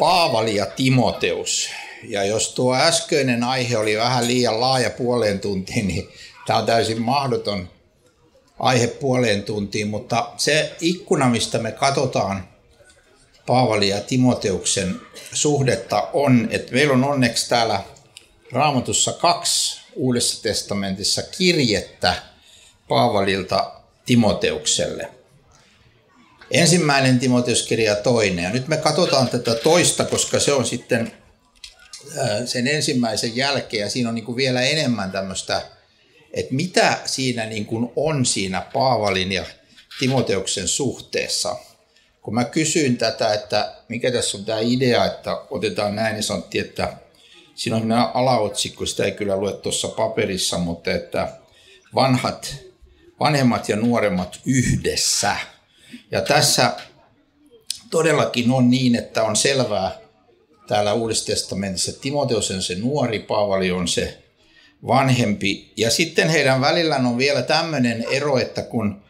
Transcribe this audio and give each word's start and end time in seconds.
Paavali 0.00 0.56
ja 0.56 0.66
Timoteus. 0.66 1.70
Ja 2.08 2.24
jos 2.24 2.54
tuo 2.54 2.74
äskeinen 2.74 3.44
aihe 3.44 3.76
oli 3.76 3.96
vähän 3.96 4.26
liian 4.26 4.60
laaja 4.60 4.90
puoleen 4.90 5.40
tuntiin, 5.40 5.88
niin 5.88 6.08
tämä 6.46 6.58
on 6.58 6.66
täysin 6.66 7.02
mahdoton 7.02 7.68
aihe 8.58 8.86
puoleen 8.86 9.42
tuntiin, 9.42 9.88
mutta 9.88 10.32
se 10.36 10.76
ikkuna, 10.80 11.28
mistä 11.28 11.58
me 11.58 11.72
katsotaan 11.72 12.48
Paavali 13.46 13.88
ja 13.88 14.00
Timoteuksen 14.00 15.00
suhdetta 15.32 16.08
on, 16.12 16.48
että 16.50 16.72
meillä 16.72 16.94
on 16.94 17.04
onneksi 17.04 17.48
täällä 17.48 17.80
Raamatussa 18.52 19.12
kaksi 19.12 19.80
Uudessa 19.94 20.42
testamentissa 20.42 21.22
kirjettä 21.22 22.14
Paavalilta 22.88 23.72
Timoteukselle. 24.06 25.19
Ensimmäinen 26.50 27.18
Timoteuskirja 27.18 27.90
ja 27.90 27.96
toinen. 27.96 28.44
Ja 28.44 28.50
nyt 28.50 28.68
me 28.68 28.76
katsotaan 28.76 29.28
tätä 29.28 29.54
toista, 29.54 30.04
koska 30.04 30.40
se 30.40 30.52
on 30.52 30.66
sitten 30.66 31.12
sen 32.44 32.66
ensimmäisen 32.66 33.36
jälkeen 33.36 33.80
ja 33.80 33.90
siinä 33.90 34.08
on 34.08 34.14
niin 34.14 34.24
kuin 34.24 34.36
vielä 34.36 34.62
enemmän 34.62 35.12
tämmöistä, 35.12 35.62
että 36.34 36.54
mitä 36.54 36.98
siinä 37.04 37.46
niin 37.46 37.66
kuin 37.66 37.92
on 37.96 38.26
siinä 38.26 38.60
Paavalin 38.72 39.32
ja 39.32 39.44
Timoteuksen 39.98 40.68
suhteessa. 40.68 41.56
Kun 42.22 42.34
mä 42.34 42.44
kysyin 42.44 42.96
tätä, 42.96 43.34
että 43.34 43.74
mikä 43.88 44.12
tässä 44.12 44.38
on 44.38 44.44
tämä 44.44 44.60
idea, 44.60 45.04
että 45.06 45.36
otetaan 45.50 45.96
näin, 45.96 46.14
niin 46.14 46.22
sanottiin, 46.22 46.64
että 46.64 46.96
siinä 47.54 47.76
on 47.76 47.92
alaotsikko, 47.92 48.86
sitä 48.86 49.04
ei 49.04 49.12
kyllä 49.12 49.36
lue 49.36 49.52
tuossa 49.52 49.88
paperissa, 49.88 50.58
mutta 50.58 50.90
että 50.92 51.32
vanhat, 51.94 52.56
vanhemmat 53.20 53.68
ja 53.68 53.76
nuoremmat 53.76 54.40
yhdessä. 54.46 55.36
Ja 56.10 56.20
tässä 56.20 56.72
todellakin 57.90 58.50
on 58.50 58.70
niin, 58.70 58.94
että 58.94 59.22
on 59.22 59.36
selvää 59.36 59.98
täällä 60.68 60.92
Uudessa 60.92 61.26
testamentissa, 61.26 61.90
että 61.90 62.02
Timoteus 62.02 62.50
on 62.50 62.62
se 62.62 62.74
nuori, 62.74 63.18
Paavali 63.18 63.70
on 63.70 63.88
se 63.88 64.18
vanhempi. 64.86 65.72
Ja 65.76 65.90
sitten 65.90 66.28
heidän 66.28 66.60
välillään 66.60 67.06
on 67.06 67.18
vielä 67.18 67.42
tämmöinen 67.42 68.04
ero, 68.10 68.38
että 68.38 68.62
kun 68.62 69.02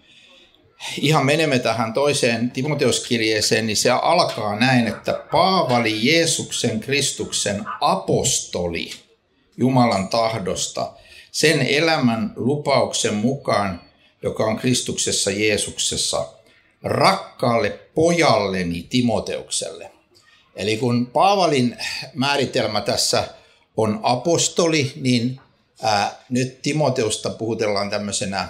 ihan 0.99 1.27
menemme 1.27 1.59
tähän 1.59 1.93
toiseen 1.93 2.51
Timoteuskirjeeseen, 2.51 3.67
niin 3.67 3.77
se 3.77 3.91
alkaa 3.91 4.59
näin, 4.59 4.87
että 4.87 5.13
Paavali 5.33 6.07
Jeesuksen 6.13 6.81
Kristuksen 6.81 7.65
apostoli 7.81 8.91
Jumalan 9.57 10.09
tahdosta 10.09 10.93
sen 11.33 11.63
elämän 11.63 12.33
lupauksen 12.37 13.15
mukaan, 13.15 13.81
joka 14.23 14.45
on 14.45 14.57
Kristuksessa 14.57 15.31
Jeesuksessa, 15.31 16.29
rakkaalle 16.83 17.71
pojalleni 17.95 18.87
Timoteukselle. 18.91 19.91
Eli 20.57 20.77
kun 20.77 21.07
Paavalin 21.07 21.77
määritelmä 22.15 22.81
tässä 22.81 23.29
on 23.77 24.01
apostoli, 24.03 24.93
niin 24.97 25.41
ää, 25.83 26.25
nyt 26.29 26.63
Timoteusta 26.63 27.31
puhutellaan 27.31 27.91
tämmöisenä 27.91 28.49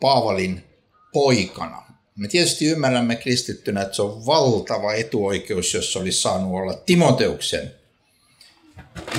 Paavalin 0.00 0.64
poikana. 1.12 1.82
Me 2.16 2.28
tietysti 2.28 2.66
ymmärrämme 2.66 3.16
kristittynä, 3.16 3.82
että 3.82 3.94
se 3.96 4.02
on 4.02 4.26
valtava 4.26 4.94
etuoikeus, 4.94 5.74
jos 5.74 5.96
olisi 5.96 6.20
saanut 6.20 6.54
olla 6.54 6.74
Timoteuksen 6.74 7.74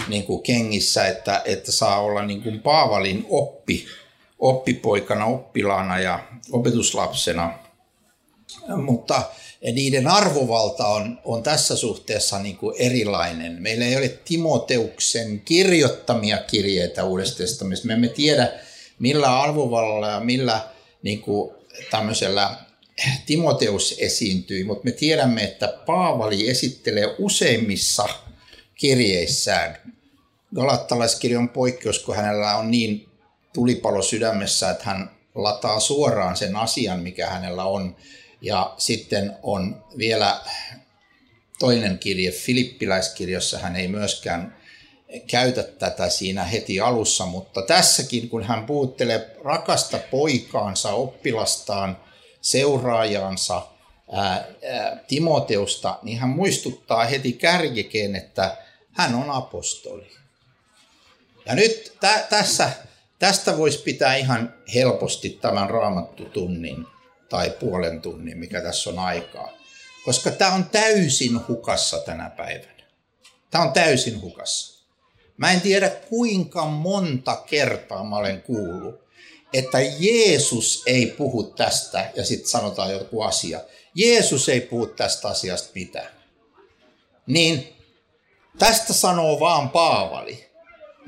niin 0.08 0.24
kuin 0.24 0.44
kengissä, 0.44 1.08
että, 1.08 1.42
että 1.46 1.72
saa 1.72 2.02
olla 2.02 2.26
niin 2.26 2.44
kuin 2.44 2.60
Paavalin 2.60 3.26
oppi, 3.30 3.86
oppipoikana, 4.40 5.26
oppilaana 5.26 6.00
ja 6.00 6.20
opetuslapsena. 6.52 7.63
Mutta 8.78 9.24
niiden 9.74 10.08
arvovalta 10.08 10.88
on, 10.88 11.20
on 11.26 11.44
tässä 11.44 11.76
suhteessa 11.76 12.40
niin 12.40 12.58
kuin 12.58 12.76
erilainen. 12.80 13.62
Meillä 13.62 13.86
ei 13.86 13.98
ole 13.98 14.08
Timoteuksen 14.26 15.42
kirjoittamia 15.42 16.38
kirjeitä 16.38 17.04
Uudesta 17.04 17.38
testamentista. 17.38 17.88
Me 17.88 17.94
emme 17.94 18.08
tiedä, 18.08 18.52
millä 19.00 19.42
arvovallalla 19.42 20.08
ja 20.08 20.20
millä 20.20 20.62
niin 21.04 21.22
kuin 21.22 21.54
tämmöisellä 21.92 22.56
Timoteus 23.26 23.96
esiintyi, 24.00 24.64
mutta 24.64 24.84
me 24.84 24.92
tiedämme, 24.92 25.44
että 25.44 25.68
Paavali 25.86 26.50
esittelee 26.50 27.16
useimmissa 27.20 28.06
kirjeissään. 28.76 29.78
Galattalaiskirja 30.56 31.40
on 31.40 31.50
poikkeus, 31.50 32.00
kun 32.00 32.16
hänellä 32.16 32.56
on 32.56 32.72
niin 32.72 33.10
tulipalo 33.54 34.02
sydämessä, 34.02 34.70
että 34.70 34.84
hän 34.84 35.12
lataa 35.36 35.80
suoraan 35.80 36.38
sen 36.38 36.56
asian, 36.56 37.00
mikä 37.00 37.30
hänellä 37.30 37.64
on. 37.64 37.96
Ja 38.44 38.74
sitten 38.78 39.38
on 39.44 39.84
vielä 39.98 40.40
toinen 41.60 42.00
kirje, 42.00 42.32
Filippiläiskirjassa 42.32 43.60
hän 43.60 43.76
ei 43.76 43.88
myöskään 43.88 44.58
käytä 45.28 45.64
tätä 45.64 46.10
siinä 46.10 46.44
heti 46.44 46.80
alussa, 46.80 47.26
mutta 47.26 47.62
tässäkin 47.62 48.30
kun 48.30 48.44
hän 48.44 48.66
puhuttelee 48.66 49.36
rakasta 49.44 50.00
poikaansa, 50.12 50.92
oppilastaan, 50.92 51.98
seuraajaansa, 52.42 53.68
ää, 54.12 54.48
ää, 54.72 54.98
Timoteusta, 55.08 56.00
niin 56.02 56.20
hän 56.20 56.30
muistuttaa 56.30 57.06
heti 57.06 57.34
kärjekeen, 57.34 58.16
että 58.16 58.58
hän 58.92 59.16
on 59.16 59.32
apostoli. 59.32 60.12
Ja 61.46 61.56
nyt 61.56 61.98
tä, 62.00 62.26
tässä, 62.30 62.70
tästä 63.20 63.58
voisi 63.58 63.80
pitää 63.80 64.16
ihan 64.16 64.54
helposti 64.74 65.30
tämän 65.30 65.70
raamattutunnin 65.70 66.88
tai 67.34 67.50
puolen 67.50 68.02
tunnin, 68.02 68.38
mikä 68.38 68.62
tässä 68.62 68.90
on 68.90 69.00
aikaa. 69.00 69.50
Koska 70.06 70.32
tämä 70.32 70.54
on 70.54 70.70
täysin 70.70 71.48
hukassa 71.48 72.00
tänä 72.00 72.30
päivänä. 72.30 72.84
Tämä 73.52 73.64
on 73.64 73.74
täysin 73.74 74.22
hukassa. 74.22 74.84
Mä 75.38 75.52
en 75.52 75.62
tiedä 75.62 75.90
kuinka 75.90 76.66
monta 76.66 77.36
kertaa 77.36 78.04
mä 78.04 78.16
olen 78.16 78.42
kuullut, 78.42 78.96
että 79.54 79.78
Jeesus 80.00 80.84
ei 80.88 81.06
puhu 81.06 81.44
tästä 81.44 82.12
ja 82.16 82.26
sitten 82.26 82.50
sanotaan 82.50 82.92
joku 82.92 83.22
asia. 83.22 83.60
Jeesus 83.96 84.50
ei 84.50 84.62
puhu 84.62 84.86
tästä 84.86 85.28
asiasta 85.28 85.72
mitään. 85.76 86.10
Niin 87.28 87.76
tästä 88.60 88.94
sanoo 88.94 89.40
vaan 89.40 89.70
Paavali. 89.70 90.50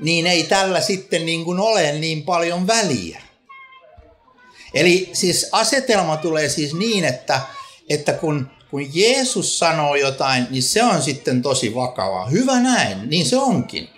Niin 0.00 0.26
ei 0.26 0.42
tällä 0.42 0.80
sitten 0.80 1.26
niin 1.26 1.44
kuin 1.44 1.60
ole 1.60 1.92
niin 1.92 2.22
paljon 2.22 2.66
väliä. 2.66 3.25
Eli 4.76 5.10
siis 5.12 5.48
asetelma 5.52 6.16
tulee 6.16 6.48
siis 6.48 6.74
niin, 6.74 7.04
että, 7.04 7.40
että 7.88 8.12
kun, 8.12 8.50
kun 8.70 8.94
Jeesus 8.94 9.58
sanoo 9.58 9.94
jotain, 9.94 10.46
niin 10.50 10.62
se 10.62 10.82
on 10.82 11.02
sitten 11.02 11.42
tosi 11.42 11.74
vakavaa. 11.74 12.28
Hyvä 12.28 12.60
näin, 12.60 13.10
niin 13.10 13.26
se 13.26 13.36
onkin. 13.36 13.88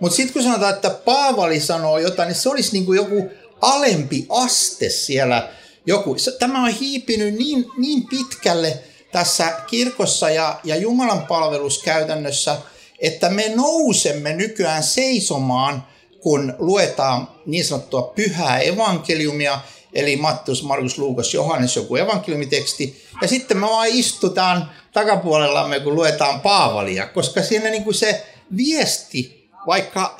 Mutta 0.00 0.16
sitten 0.16 0.32
kun 0.32 0.42
sanotaan, 0.42 0.74
että 0.74 0.90
Paavali 0.90 1.60
sanoo 1.60 1.98
jotain, 1.98 2.26
niin 2.26 2.36
se 2.36 2.48
olisi 2.48 2.72
niin 2.72 2.86
kuin 2.86 2.96
joku 2.96 3.30
alempi 3.60 4.26
aste 4.28 4.88
siellä. 4.88 5.48
Joku. 5.86 6.16
Tämä 6.38 6.64
on 6.64 6.68
hiipinyt 6.68 7.34
niin, 7.34 7.66
niin 7.76 8.06
pitkälle 8.06 8.78
tässä 9.12 9.52
kirkossa 9.66 10.30
ja, 10.30 10.60
ja 10.64 10.76
Jumalan 10.76 11.26
palveluskäytännössä, 11.26 12.56
että 12.98 13.28
me 13.28 13.52
nousemme 13.54 14.32
nykyään 14.32 14.82
seisomaan, 14.82 15.86
kun 16.20 16.54
luetaan 16.58 17.28
niin 17.46 17.64
sanottua 17.64 18.12
pyhää 18.16 18.58
evankeliumia, 18.58 19.60
eli 19.92 20.16
Mattus, 20.16 20.62
Markus, 20.62 20.98
Luukas, 20.98 21.34
Johannes, 21.34 21.76
joku 21.76 21.96
evankeliumiteksti, 21.96 23.04
ja 23.22 23.28
sitten 23.28 23.56
me 23.56 23.66
vaan 23.66 23.88
istutaan 23.88 24.70
takapuolellamme, 24.92 25.80
kun 25.80 25.94
luetaan 25.94 26.40
Paavalia, 26.40 27.06
koska 27.06 27.42
siinä 27.42 27.70
niin 27.70 27.84
kuin 27.84 27.94
se 27.94 28.26
viesti 28.56 29.50
vaikka 29.66 30.18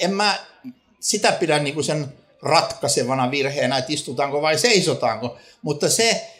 en 0.00 0.14
mä 0.14 0.38
sitä 1.00 1.32
pidä 1.32 1.58
niin 1.58 1.74
kuin 1.74 1.84
sen 1.84 2.12
ratkaisevana 2.42 3.30
virheenä, 3.30 3.78
että 3.78 3.92
istutaanko 3.92 4.42
vai 4.42 4.58
seisotaanko, 4.58 5.36
mutta 5.62 5.88
se 5.88 6.32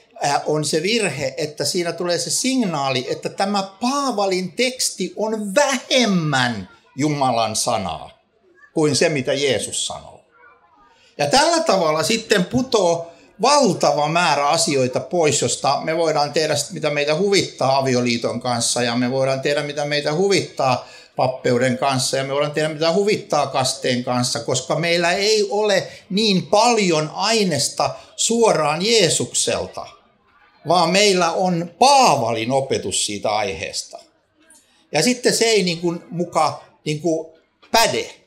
on 0.46 0.64
se 0.64 0.82
virhe, 0.82 1.34
että 1.36 1.64
siinä 1.64 1.92
tulee 1.92 2.18
se 2.18 2.30
signaali, 2.30 3.06
että 3.10 3.28
tämä 3.28 3.62
Paavalin 3.80 4.52
teksti 4.52 5.12
on 5.16 5.54
vähemmän 5.54 6.68
Jumalan 6.96 7.56
sanaa 7.56 8.10
kuin 8.74 8.96
se, 8.96 9.08
mitä 9.08 9.32
Jeesus 9.32 9.86
sanoo. 9.86 10.15
Ja 11.18 11.26
tällä 11.26 11.62
tavalla 11.62 12.02
sitten 12.02 12.44
putoo 12.44 13.12
valtava 13.42 14.08
määrä 14.08 14.48
asioita 14.48 15.00
pois, 15.00 15.42
josta 15.42 15.80
me 15.84 15.96
voidaan 15.96 16.32
tehdä 16.32 16.54
mitä 16.72 16.90
meitä 16.90 17.14
huvittaa 17.14 17.76
avioliiton 17.76 18.40
kanssa 18.40 18.82
ja 18.82 18.96
me 18.96 19.10
voidaan 19.10 19.40
tehdä 19.40 19.62
mitä 19.62 19.84
meitä 19.84 20.14
huvittaa 20.14 20.88
pappeuden 21.16 21.78
kanssa 21.78 22.16
ja 22.16 22.24
me 22.24 22.32
voidaan 22.32 22.52
tehdä 22.52 22.68
mitä 22.68 22.92
huvittaa 22.92 23.46
kasteen 23.46 24.04
kanssa, 24.04 24.40
koska 24.40 24.76
meillä 24.76 25.12
ei 25.12 25.46
ole 25.50 25.88
niin 26.10 26.46
paljon 26.46 27.10
aineesta 27.14 27.94
suoraan 28.16 28.86
Jeesukselta, 28.86 29.86
vaan 30.68 30.90
meillä 30.90 31.32
on 31.32 31.70
Paavalin 31.78 32.50
opetus 32.50 33.06
siitä 33.06 33.30
aiheesta. 33.30 33.98
Ja 34.92 35.02
sitten 35.02 35.34
se 35.34 35.44
ei 35.44 35.62
niin 35.62 35.78
kuin 35.78 36.04
muka 36.10 36.64
niin 36.84 37.00
kuin 37.00 37.28
päde. 37.72 38.25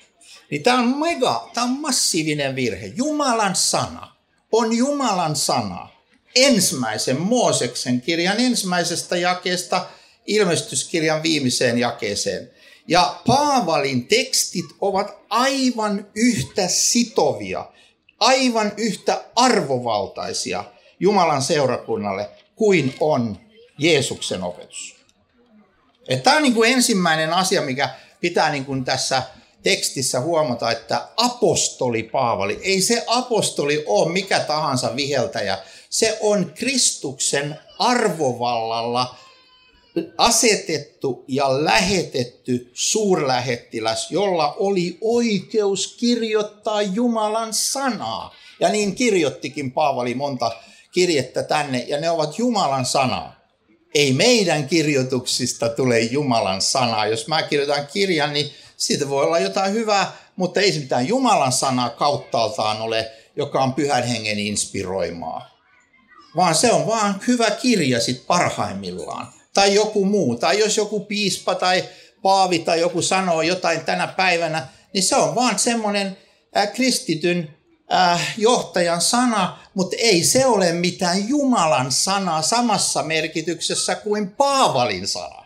Niin 0.51 0.63
tämä 0.63 0.79
on 0.79 0.97
mega, 0.99 1.49
tämä 1.53 1.63
on 1.63 1.79
massiivinen 1.79 2.55
virhe. 2.55 2.85
Jumalan 2.85 3.55
sana 3.55 4.15
on 4.51 4.77
Jumalan 4.77 5.35
sana. 5.35 5.89
Ensimmäisen 6.35 7.21
Mooseksen 7.21 8.01
kirjan 8.01 8.39
ensimmäisestä 8.39 9.17
jakeesta 9.17 9.85
ilmestyskirjan 10.25 11.23
viimeiseen 11.23 11.77
jakeeseen. 11.77 12.51
Ja 12.87 13.21
Paavalin 13.27 14.07
tekstit 14.07 14.65
ovat 14.81 15.17
aivan 15.29 16.07
yhtä 16.15 16.67
sitovia, 16.67 17.65
aivan 18.19 18.71
yhtä 18.77 19.23
arvovaltaisia 19.35 20.63
Jumalan 20.99 21.41
seurakunnalle 21.41 22.29
kuin 22.55 22.95
on 22.99 23.39
Jeesuksen 23.77 24.43
opetus. 24.43 24.95
Tämä 26.23 26.35
on 26.35 26.43
niin 26.43 26.53
kuin 26.53 26.73
ensimmäinen 26.73 27.33
asia, 27.33 27.61
mikä 27.61 27.89
pitää 28.21 28.51
niin 28.51 28.65
kuin 28.65 28.85
tässä 28.85 29.23
tekstissä 29.63 30.19
huomata, 30.19 30.71
että 30.71 31.07
apostoli 31.17 32.03
Paavali, 32.03 32.59
ei 32.61 32.81
se 32.81 33.03
apostoli 33.07 33.83
ole 33.87 34.11
mikä 34.11 34.39
tahansa 34.39 34.95
viheltäjä, 34.95 35.57
se 35.89 36.17
on 36.21 36.51
Kristuksen 36.55 37.59
arvovallalla 37.79 39.15
asetettu 40.17 41.25
ja 41.27 41.65
lähetetty 41.65 42.71
suurlähettiläs, 42.73 44.11
jolla 44.11 44.53
oli 44.53 44.97
oikeus 45.01 45.95
kirjoittaa 45.99 46.81
Jumalan 46.81 47.53
sanaa. 47.53 48.35
Ja 48.59 48.69
niin 48.69 48.95
kirjoittikin 48.95 49.71
Paavali 49.71 50.13
monta 50.13 50.51
kirjettä 50.91 51.43
tänne, 51.43 51.85
ja 51.87 51.99
ne 51.99 52.09
ovat 52.09 52.37
Jumalan 52.39 52.85
sanaa. 52.85 53.39
Ei 53.95 54.13
meidän 54.13 54.67
kirjoituksista 54.67 55.69
tule 55.69 55.99
Jumalan 55.99 56.61
sanaa. 56.61 57.07
Jos 57.07 57.27
mä 57.27 57.43
kirjoitan 57.43 57.87
kirjan, 57.93 58.33
niin 58.33 58.51
siitä 58.79 59.09
voi 59.09 59.25
olla 59.25 59.39
jotain 59.39 59.73
hyvää, 59.73 60.11
mutta 60.35 60.59
ei 60.59 60.71
se 60.71 60.79
mitään 60.79 61.07
Jumalan 61.07 61.51
sanaa 61.51 61.89
kauttaaltaan 61.89 62.81
ole, 62.81 63.11
joka 63.35 63.63
on 63.63 63.73
pyhän 63.73 64.03
hengen 64.03 64.39
inspiroimaa. 64.39 65.59
Vaan 66.35 66.55
se 66.55 66.71
on 66.71 66.87
vaan 66.87 67.21
hyvä 67.27 67.51
kirja 67.51 67.99
sit 67.99 68.27
parhaimmillaan. 68.27 69.33
Tai 69.53 69.73
joku 69.73 70.05
muu. 70.05 70.35
Tai 70.35 70.59
jos 70.59 70.77
joku 70.77 70.99
piispa 70.99 71.55
tai 71.55 71.83
paavi 72.21 72.59
tai 72.59 72.79
joku 72.79 73.01
sanoo 73.01 73.41
jotain 73.41 73.85
tänä 73.85 74.07
päivänä, 74.07 74.67
niin 74.93 75.03
se 75.03 75.15
on 75.15 75.35
vaan 75.35 75.59
semmoinen 75.59 76.17
äh, 76.57 76.73
kristityn 76.73 77.55
äh, 77.93 78.33
johtajan 78.37 79.01
sana, 79.01 79.59
mutta 79.73 79.95
ei 79.99 80.23
se 80.23 80.45
ole 80.45 80.71
mitään 80.71 81.29
Jumalan 81.29 81.91
sanaa 81.91 82.41
samassa 82.41 83.03
merkityksessä 83.03 83.95
kuin 83.95 84.29
Paavalin 84.29 85.07
sana. 85.07 85.38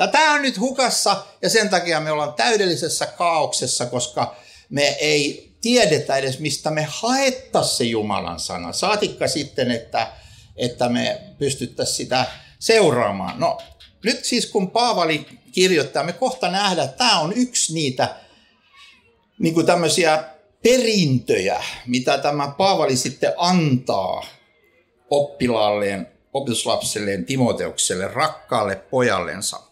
Ja 0.00 0.06
tämä 0.06 0.34
on 0.34 0.42
nyt 0.42 0.60
hukassa 0.60 1.26
ja 1.42 1.50
sen 1.50 1.68
takia 1.68 2.00
me 2.00 2.12
ollaan 2.12 2.34
täydellisessä 2.34 3.06
kaauksessa, 3.06 3.86
koska 3.86 4.36
me 4.70 4.82
ei 4.82 5.52
tiedetä 5.60 6.16
edes, 6.16 6.38
mistä 6.38 6.70
me 6.70 6.86
haettaisiin 6.90 7.76
se 7.76 7.84
Jumalan 7.84 8.40
sana. 8.40 8.72
Saatikka 8.72 9.28
sitten, 9.28 9.70
että, 9.70 10.12
että 10.56 10.88
me 10.88 11.20
pystyttäisiin 11.38 11.96
sitä 11.96 12.26
seuraamaan. 12.58 13.40
No 13.40 13.58
nyt 14.04 14.24
siis 14.24 14.46
kun 14.46 14.70
Paavali 14.70 15.26
kirjoittaa, 15.52 16.04
me 16.04 16.12
kohta 16.12 16.50
nähdään, 16.50 16.88
että 16.88 16.98
tämä 16.98 17.20
on 17.20 17.32
yksi 17.36 17.74
niitä 17.74 18.16
niin 19.38 19.54
kuin 19.54 19.66
tämmöisiä 19.66 20.24
perintöjä, 20.62 21.62
mitä 21.86 22.18
tämä 22.18 22.54
Paavali 22.58 22.96
sitten 22.96 23.32
antaa 23.36 24.26
oppilaalleen, 25.10 26.08
opetuslapselleen 26.32 27.24
Timoteukselle, 27.24 28.08
rakkaalle 28.08 28.76
pojallensa. 28.76 29.69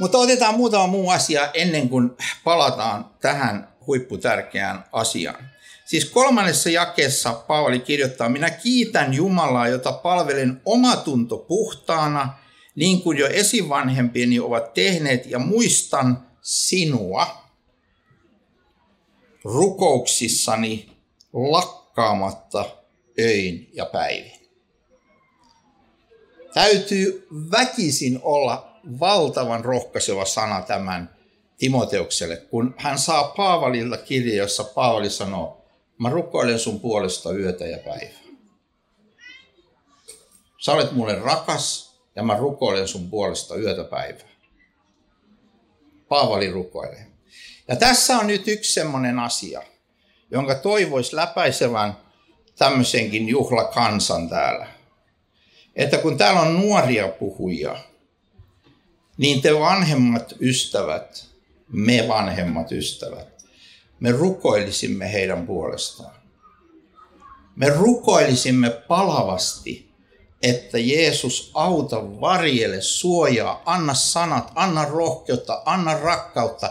Mutta 0.00 0.18
otetaan 0.18 0.54
muutama 0.54 0.86
muu 0.86 1.10
asia 1.10 1.50
ennen 1.54 1.88
kuin 1.88 2.10
palataan 2.44 3.10
tähän 3.20 3.68
huipputärkeään 3.86 4.84
asiaan. 4.92 5.50
Siis 5.84 6.04
kolmannessa 6.04 6.70
jakeessa 6.70 7.32
Paavali 7.32 7.78
kirjoittaa, 7.80 8.28
minä 8.28 8.50
kiitän 8.50 9.14
Jumalaa, 9.14 9.68
jota 9.68 9.92
palvelen 9.92 10.60
omatunto 10.64 11.38
puhtaana, 11.38 12.38
niin 12.74 13.02
kuin 13.02 13.18
jo 13.18 13.26
esivanhempieni 13.26 14.40
ovat 14.40 14.74
tehneet, 14.74 15.26
ja 15.26 15.38
muistan 15.38 16.26
sinua 16.42 17.44
rukouksissani 19.44 20.96
lakkaamatta 21.32 22.64
öin 23.20 23.70
ja 23.72 23.86
päivin. 23.86 24.32
Täytyy 26.54 27.26
väkisin 27.50 28.20
olla 28.22 28.75
valtavan 29.00 29.64
rohkaiseva 29.64 30.24
sana 30.24 30.62
tämän 30.62 31.16
Timoteukselle, 31.58 32.36
kun 32.36 32.74
hän 32.78 32.98
saa 32.98 33.24
Paavalilta 33.24 33.96
kirje, 33.96 34.34
jossa 34.34 34.64
Paavali 34.64 35.10
sanoo, 35.10 35.64
mä 35.98 36.10
rukoilen 36.10 36.58
sun 36.58 36.80
puolesta 36.80 37.32
yötä 37.32 37.66
ja 37.66 37.78
päivää. 37.78 38.26
Sä 40.58 40.72
olet 40.72 40.92
mulle 40.92 41.14
rakas 41.14 41.96
ja 42.16 42.22
mä 42.22 42.36
rukoilen 42.36 42.88
sun 42.88 43.10
puolesta 43.10 43.56
yötä 43.56 43.84
päivää. 43.84 44.28
Paavali 46.08 46.50
rukoilee. 46.50 47.06
Ja 47.68 47.76
tässä 47.76 48.18
on 48.18 48.26
nyt 48.26 48.48
yksi 48.48 48.72
semmoinen 48.72 49.18
asia, 49.18 49.62
jonka 50.30 50.54
toivoisi 50.54 51.16
läpäisevän 51.16 51.96
tämmöisenkin 52.58 53.28
juhlakansan 53.28 54.28
täällä. 54.28 54.66
Että 55.76 55.98
kun 55.98 56.18
täällä 56.18 56.40
on 56.40 56.60
nuoria 56.60 57.08
puhujia, 57.08 57.76
niin 59.16 59.42
te 59.42 59.60
vanhemmat 59.60 60.34
ystävät, 60.40 61.24
me 61.68 62.04
vanhemmat 62.08 62.72
ystävät, 62.72 63.44
me 64.00 64.12
rukoilisimme 64.12 65.12
heidän 65.12 65.46
puolestaan. 65.46 66.16
Me 67.56 67.68
rukoilisimme 67.68 68.70
palavasti, 68.70 69.90
että 70.42 70.78
Jeesus 70.78 71.50
auta 71.54 72.20
varjele, 72.20 72.80
suojaa, 72.80 73.62
anna 73.66 73.94
sanat, 73.94 74.52
anna 74.54 74.84
rohkeutta, 74.84 75.62
anna 75.64 75.98
rakkautta. 75.98 76.70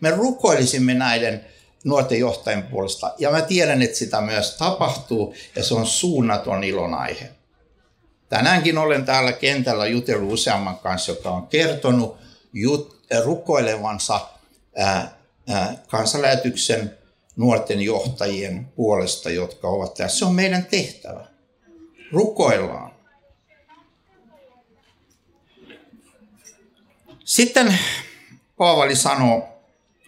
Me 0.00 0.10
rukoilisimme 0.10 0.94
näiden 0.94 1.46
nuorten 1.84 2.18
johtajien 2.18 2.62
puolesta. 2.62 3.14
Ja 3.18 3.30
mä 3.30 3.42
tiedän, 3.42 3.82
että 3.82 3.96
sitä 3.96 4.20
myös 4.20 4.56
tapahtuu 4.56 5.34
ja 5.56 5.64
se 5.64 5.74
on 5.74 5.86
suunnaton 5.86 6.64
ilon 6.64 6.94
aihe. 6.94 7.35
Tänäänkin 8.28 8.78
olen 8.78 9.04
täällä 9.04 9.32
kentällä 9.32 9.86
jutellut 9.86 10.32
useamman 10.32 10.78
kanssa, 10.78 11.12
joka 11.12 11.30
on 11.30 11.46
kertonut 11.46 12.16
jut, 12.52 13.06
rukoilevansa 13.24 14.20
ää, 14.76 15.18
ää, 15.48 15.76
kansanlähetyksen 15.88 16.98
nuorten 17.36 17.80
johtajien 17.80 18.68
puolesta, 18.76 19.30
jotka 19.30 19.68
ovat 19.68 19.94
tässä. 19.94 20.18
Se 20.18 20.24
on 20.24 20.34
meidän 20.34 20.66
tehtävä. 20.66 21.26
Rukoillaan. 22.12 22.92
Sitten 27.24 27.78
Paavali 28.56 28.96
sanoo 28.96 29.48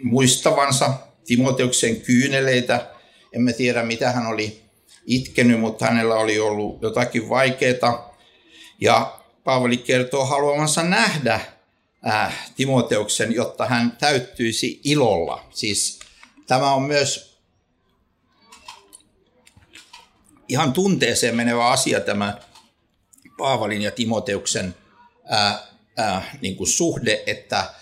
muistavansa 0.02 0.94
Timoteuksen 1.24 1.96
kyyneleitä. 2.00 2.86
Emme 3.32 3.52
tiedä, 3.52 3.82
mitä 3.82 4.12
hän 4.12 4.26
oli 4.26 4.62
itkenyt, 5.06 5.60
mutta 5.60 5.86
hänellä 5.86 6.14
oli 6.14 6.38
ollut 6.38 6.82
jotakin 6.82 7.28
vaikeaa. 7.28 8.07
Ja 8.80 9.18
Paavali 9.44 9.76
kertoo 9.76 10.24
haluamansa 10.24 10.82
nähdä 10.82 11.40
äh, 12.06 12.50
Timoteuksen, 12.56 13.34
jotta 13.34 13.66
hän 13.66 13.96
täyttyisi 14.00 14.80
ilolla. 14.84 15.44
Siis 15.50 15.98
tämä 16.46 16.72
on 16.72 16.82
myös 16.82 17.38
ihan 20.48 20.72
tunteeseen 20.72 21.36
menevä 21.36 21.68
asia 21.68 22.00
tämä 22.00 22.38
Paavalin 23.38 23.82
ja 23.82 23.90
Timoteuksen 23.90 24.74
äh, 25.32 25.54
äh, 25.98 26.38
niin 26.40 26.56
kuin 26.56 26.68
suhde, 26.68 27.22
että 27.26 27.74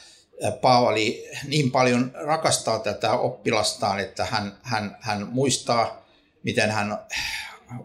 Paavali 0.61 1.25
niin 1.45 1.71
paljon 1.71 2.13
rakastaa 2.15 2.79
tätä 2.79 3.13
oppilastaan, 3.13 4.01
että 4.01 4.25
hän, 4.25 4.59
hän, 4.63 4.97
hän 5.01 5.29
muistaa, 5.31 6.07
miten 6.43 6.71
hän 6.71 6.99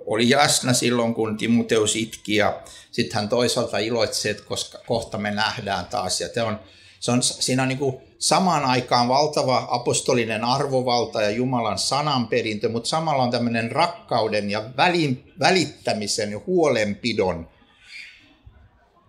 oli 0.06 0.30
läsnä 0.30 0.74
silloin, 0.74 1.14
kun 1.14 1.38
Timoteus 1.38 1.96
itki 1.96 2.36
ja 2.36 2.62
sitten 2.92 3.16
hän 3.16 3.30
toisaalta 3.30 3.78
iloitsee, 3.78 4.32
että 4.32 4.44
koska 4.44 4.78
kohta 4.88 5.18
me 5.18 5.32
nähdään 5.32 5.86
taas. 5.86 6.22
Ja 6.22 6.30
te 6.30 6.44
on, 6.44 6.60
se 7.00 7.12
on, 7.12 7.24
siinä 7.24 7.62
on 7.62 7.68
niin 7.68 7.78
kuin 7.78 7.98
samaan 8.20 8.66
aikaan 8.66 9.08
valtava 9.08 9.68
apostolinen 9.72 10.44
arvovalta 10.44 11.22
ja 11.22 11.30
Jumalan 11.30 11.80
sananperintö, 11.80 12.70
mutta 12.70 12.90
samalla 12.90 13.24
on 13.24 13.32
tämmöinen 13.32 13.72
rakkauden 13.72 14.50
ja 14.50 14.64
välin, 14.78 15.34
välittämisen 15.40 16.32
ja 16.32 16.40
huolenpidon 16.48 17.50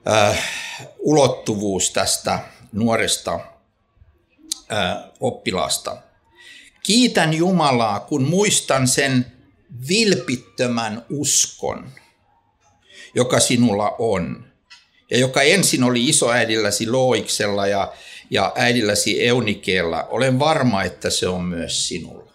äh, 0.09 0.39
ulottuvuus 0.99 1.91
tästä 1.91 2.39
nuoresta 2.73 3.41
äh, 4.73 4.97
oppilaasta. 5.21 5.97
Kiitän 6.83 7.35
Jumalaa, 7.35 8.01
kun 8.01 8.23
muistan 8.23 8.89
sen 8.89 9.32
vilpittömän 9.89 11.07
uskon, 11.11 11.91
joka 13.15 13.41
sinulla 13.41 13.95
on. 13.99 14.45
Ja 15.11 15.19
joka 15.19 15.43
ensin 15.43 15.85
oli 15.85 16.09
isoäidilläsi 16.09 16.91
Loiksella 16.91 17.67
ja, 17.67 17.93
ja 18.31 18.53
äidilläsi 18.57 19.27
Eunikeella. 19.27 20.05
Olen 20.05 20.39
varma, 20.39 20.83
että 20.83 21.11
se 21.11 21.29
on 21.29 21.45
myös 21.45 21.89
sinulla. 21.89 22.33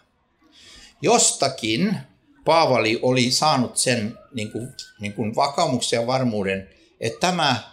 Jostakin 1.01 1.97
Paavali 2.45 2.99
oli 3.01 3.31
saanut 3.31 3.77
sen 3.77 4.17
niin 4.33 4.51
kuin, 4.51 4.67
niin 4.99 5.13
kuin 5.13 5.35
vakaumuksen 5.35 5.99
ja 5.99 6.07
varmuuden, 6.07 6.69
että 6.99 7.19
tämä 7.19 7.63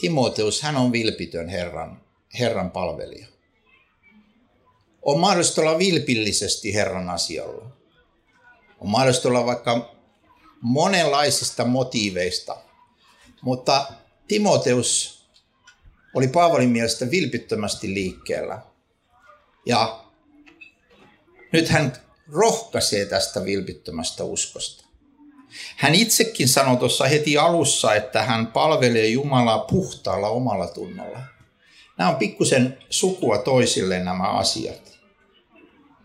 Timoteus, 0.00 0.62
hän 0.62 0.76
on 0.76 0.92
vilpitön 0.92 1.48
Herran, 1.48 2.00
Herran 2.38 2.70
palvelija. 2.70 3.26
On 5.02 5.20
mahdollista 5.20 5.60
olla 5.60 5.78
vilpillisesti 5.78 6.74
Herran 6.74 7.10
asialla. 7.10 7.77
On 8.80 8.90
mahdollista 8.90 9.28
olla 9.28 9.46
vaikka 9.46 9.94
monenlaisista 10.60 11.64
motiiveista, 11.64 12.56
mutta 13.42 13.92
Timoteus 14.28 15.18
oli 16.14 16.28
Paavalin 16.28 16.70
mielestä 16.70 17.10
vilpittömästi 17.10 17.94
liikkeellä. 17.94 18.62
Ja 19.66 20.04
nyt 21.52 21.68
hän 21.68 21.92
rohkaisee 22.32 23.04
tästä 23.04 23.44
vilpittömästä 23.44 24.24
uskosta. 24.24 24.84
Hän 25.76 25.94
itsekin 25.94 26.48
sanoi 26.48 26.76
tuossa 26.76 27.04
heti 27.04 27.38
alussa, 27.38 27.94
että 27.94 28.22
hän 28.22 28.46
palvelee 28.46 29.06
Jumalaa 29.06 29.58
puhtaalla 29.58 30.28
omalla 30.28 30.66
tunnolla. 30.66 31.20
Nämä 31.98 32.10
on 32.10 32.16
pikkusen 32.16 32.78
sukua 32.90 33.38
toisille 33.38 33.98
nämä 33.98 34.24
asiat. 34.24 34.87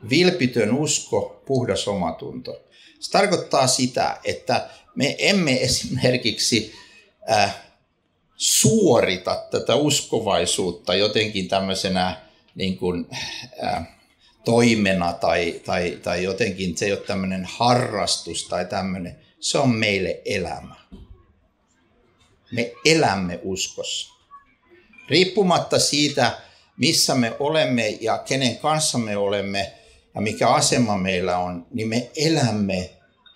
Vilpitön 0.10 0.74
usko, 0.74 1.43
puhdas 1.45 1.88
omatunto. 1.88 2.62
Se 3.00 3.12
tarkoittaa 3.12 3.67
sitä, 3.67 4.17
että 4.24 4.69
me 4.95 5.15
emme 5.19 5.53
esimerkiksi 5.63 6.74
äh, 7.31 7.55
suorita 8.36 9.43
tätä 9.51 9.75
uskovaisuutta 9.75 10.95
jotenkin 10.95 11.48
tämmöisenä 11.48 12.22
niin 12.55 12.77
kuin, 12.77 13.07
äh, 13.63 13.88
toimena 14.45 15.13
tai, 15.13 15.62
tai, 15.65 16.00
tai 16.03 16.24
jotenkin 16.24 16.77
se 16.77 16.86
ei 16.86 16.91
ole 16.91 17.00
tämmöinen 17.00 17.45
harrastus 17.45 18.48
tai 18.48 18.65
tämmöinen, 18.65 19.19
se 19.39 19.57
on 19.57 19.69
meille 19.69 20.22
elämä. 20.25 20.75
Me 22.51 22.72
elämme 22.86 23.39
uskossa. 23.43 24.13
Riippumatta 25.10 25.79
siitä, 25.79 26.38
missä 26.77 27.15
me 27.15 27.36
olemme 27.39 27.89
ja 28.01 28.17
kenen 28.17 28.57
kanssa 28.57 28.98
me 28.98 29.17
olemme 29.17 29.74
ja 30.15 30.22
mikä 30.22 30.50
asema 30.50 30.98
meillä 30.98 31.38
on, 31.38 31.67
niin 31.74 31.88
me 31.88 32.12
elämme 32.15 32.89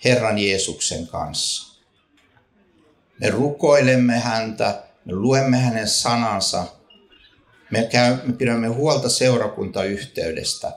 Herran 0.03 0.37
Jeesuksen 0.37 1.07
kanssa. 1.07 1.77
Me 3.19 3.29
rukoilemme 3.29 4.19
häntä, 4.19 4.83
me 5.05 5.13
luemme 5.13 5.57
hänen 5.57 5.87
sanansa, 5.87 6.65
me, 7.71 7.83
käy, 7.91 8.15
me 8.23 8.33
pidämme 8.33 8.67
huolta 8.67 9.09
seurakuntayhteydestä. 9.09 10.71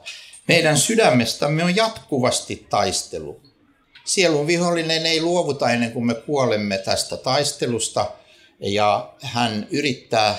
Meidän 0.48 0.78
sydämestämme 0.78 1.64
on 1.64 1.76
jatkuvasti 1.76 2.66
taistelu. 2.70 3.40
Sielun 4.04 4.46
vihollinen 4.46 5.06
ei 5.06 5.22
luovuta 5.22 5.70
ennen 5.70 5.92
kuin 5.92 6.06
me 6.06 6.14
kuolemme 6.14 6.78
tästä 6.78 7.16
taistelusta 7.16 8.10
ja 8.60 9.12
hän 9.22 9.66
yrittää 9.70 10.38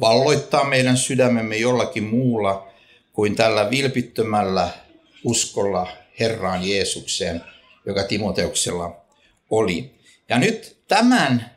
valloittaa 0.00 0.64
meidän 0.64 0.96
sydämemme 0.96 1.56
jollakin 1.56 2.04
muulla 2.04 2.73
kuin 3.14 3.36
tällä 3.36 3.70
vilpittömällä 3.70 4.68
uskolla 5.24 5.88
Herraan 6.20 6.68
Jeesukseen, 6.68 7.44
joka 7.86 8.04
Timoteuksella 8.04 9.04
oli. 9.50 9.94
Ja 10.28 10.38
nyt 10.38 10.84
tämän 10.88 11.50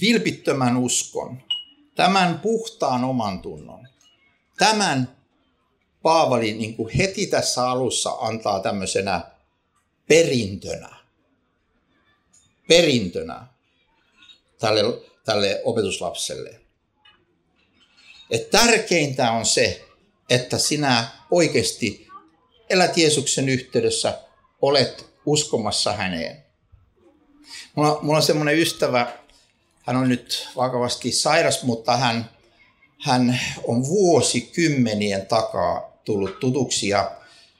vilpittömän 0.00 0.76
uskon, 0.76 1.42
tämän 1.94 2.38
puhtaan 2.38 3.04
oman 3.04 3.42
tunnon, 3.42 3.88
tämän 4.58 5.16
Paavali 6.02 6.52
niin 6.52 6.76
kuin 6.76 6.94
heti 6.94 7.26
tässä 7.26 7.70
alussa 7.70 8.10
antaa 8.10 8.60
tämmöisenä 8.60 9.20
perintönä. 10.08 10.96
Perintönä 12.68 13.46
tälle, 14.58 14.82
tälle 15.24 15.60
opetuslapselle. 15.64 16.60
Et 18.30 18.50
tärkeintä 18.50 19.32
on 19.32 19.46
se, 19.46 19.84
että 20.30 20.58
sinä 20.58 21.06
oikeasti 21.30 22.08
elät 22.70 22.96
Jeesuksen 22.96 23.48
yhteydessä, 23.48 24.18
olet 24.62 25.06
uskomassa 25.26 25.92
häneen. 25.92 26.44
Mulla, 27.74 27.98
mulla 28.02 28.16
on 28.16 28.22
semmoinen 28.22 28.58
ystävä, 28.58 29.12
hän 29.82 29.96
on 29.96 30.08
nyt 30.08 30.48
vakavasti 30.56 31.12
sairas, 31.12 31.62
mutta 31.62 31.96
hän, 31.96 32.30
hän 33.04 33.40
on 33.64 33.86
vuosikymmenien 33.88 35.26
takaa 35.26 35.92
tullut 36.04 36.40
tutuksi 36.40 36.88
ja 36.88 37.10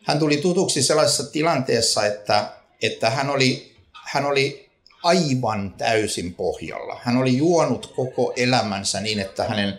hän 0.02 0.18
tuli 0.18 0.36
tutuksi 0.36 0.82
sellaisessa 0.82 1.24
tilanteessa, 1.24 2.06
että, 2.06 2.52
että 2.82 3.10
hän, 3.10 3.30
oli, 3.30 3.76
hän 3.92 4.24
oli 4.24 4.70
aivan 5.02 5.74
täysin 5.78 6.34
pohjalla. 6.34 7.00
Hän 7.02 7.16
oli 7.16 7.36
juonut 7.36 7.92
koko 7.96 8.32
elämänsä 8.36 9.00
niin, 9.00 9.20
että 9.20 9.44
hänen, 9.44 9.78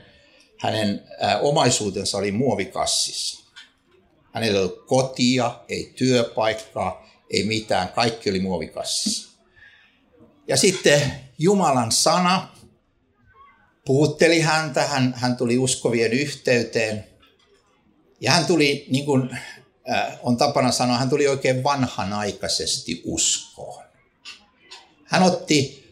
hänen 0.64 1.04
omaisuutensa 1.42 2.18
oli 2.18 2.32
muovikassissa. 2.32 3.44
Hänellä 4.34 4.58
ei 4.58 4.64
ollut 4.64 4.86
kotia, 4.88 5.60
ei 5.70 5.94
työpaikkaa, 5.96 7.10
ei 7.30 7.44
mitään, 7.44 7.90
kaikki 7.90 8.30
oli 8.30 8.40
muovikassissa. 8.40 9.30
Ja 10.48 10.58
sitten 10.58 11.12
Jumalan 11.40 11.92
sana 11.92 12.48
puhutteli 13.86 14.40
häntä, 14.40 14.88
hän, 14.88 15.14
hän 15.18 15.38
tuli 15.38 15.58
uskovien 15.58 16.14
yhteyteen. 16.14 17.08
Ja 18.22 18.32
hän 18.32 18.46
tuli, 18.46 18.86
niin 18.90 19.06
kuin 19.06 19.30
äh, 19.92 20.20
on 20.24 20.38
tapana 20.38 20.72
sanoa, 20.72 20.98
hän 20.98 21.10
tuli 21.10 21.28
oikein 21.28 21.64
vanhanaikaisesti 21.64 23.02
uskoon. 23.06 23.84
Hän 25.04 25.24
otti 25.24 25.84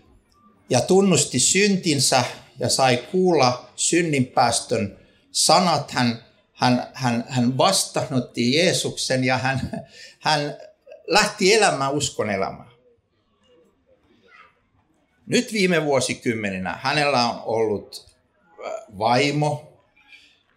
ja 0.70 0.82
tunnusti 0.82 1.40
syntinsä 1.40 2.24
ja 2.62 2.70
sai 2.70 2.98
kuulla 2.98 3.70
synninpäästön 3.76 5.00
sanat. 5.32 5.92
Hän, 5.92 6.24
hän, 6.54 6.88
hän, 6.94 7.26
hän 7.30 7.58
vastaanotti 7.58 8.54
Jeesuksen 8.54 9.24
ja 9.24 9.38
hän, 9.38 9.72
hän 10.20 10.58
lähti 11.08 11.54
elämään 11.54 11.94
uskon 11.94 12.30
elämää. 12.30 12.72
Nyt 15.26 15.54
viime 15.54 15.86
vuosikymmeninä 15.86 16.80
hänellä 16.82 17.30
on 17.30 17.42
ollut 17.46 18.18
äh, 18.66 18.72
vaimo, 18.98 19.84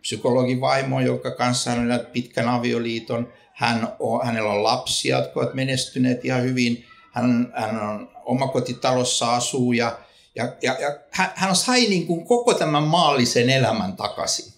psykologivaimo, 0.01 1.01
jonka 1.01 1.31
kanssa 1.31 1.71
hän 1.71 1.93
on 1.93 2.07
pitkän 2.13 2.49
avioliiton. 2.49 3.33
Hän 3.53 3.89
on, 3.99 4.27
hänellä 4.27 4.51
on 4.51 4.63
lapsia, 4.63 5.19
jotka 5.19 5.41
ovat 5.41 5.55
menestyneet 5.55 6.25
ihan 6.25 6.43
hyvin. 6.43 6.85
Hän, 7.13 7.53
hän 7.57 7.81
on 7.81 8.11
omakotitalossa 8.25 9.35
asuu 9.35 9.73
ja, 9.73 9.99
ja, 10.35 10.53
ja, 10.63 10.77
ja 10.81 10.99
hän, 11.11 11.57
sai 11.57 11.81
niin 11.81 12.07
kuin 12.07 12.27
koko 12.27 12.55
tämän 12.55 12.83
maallisen 12.83 13.51
elämän 13.51 13.97
takaisin, 13.97 14.53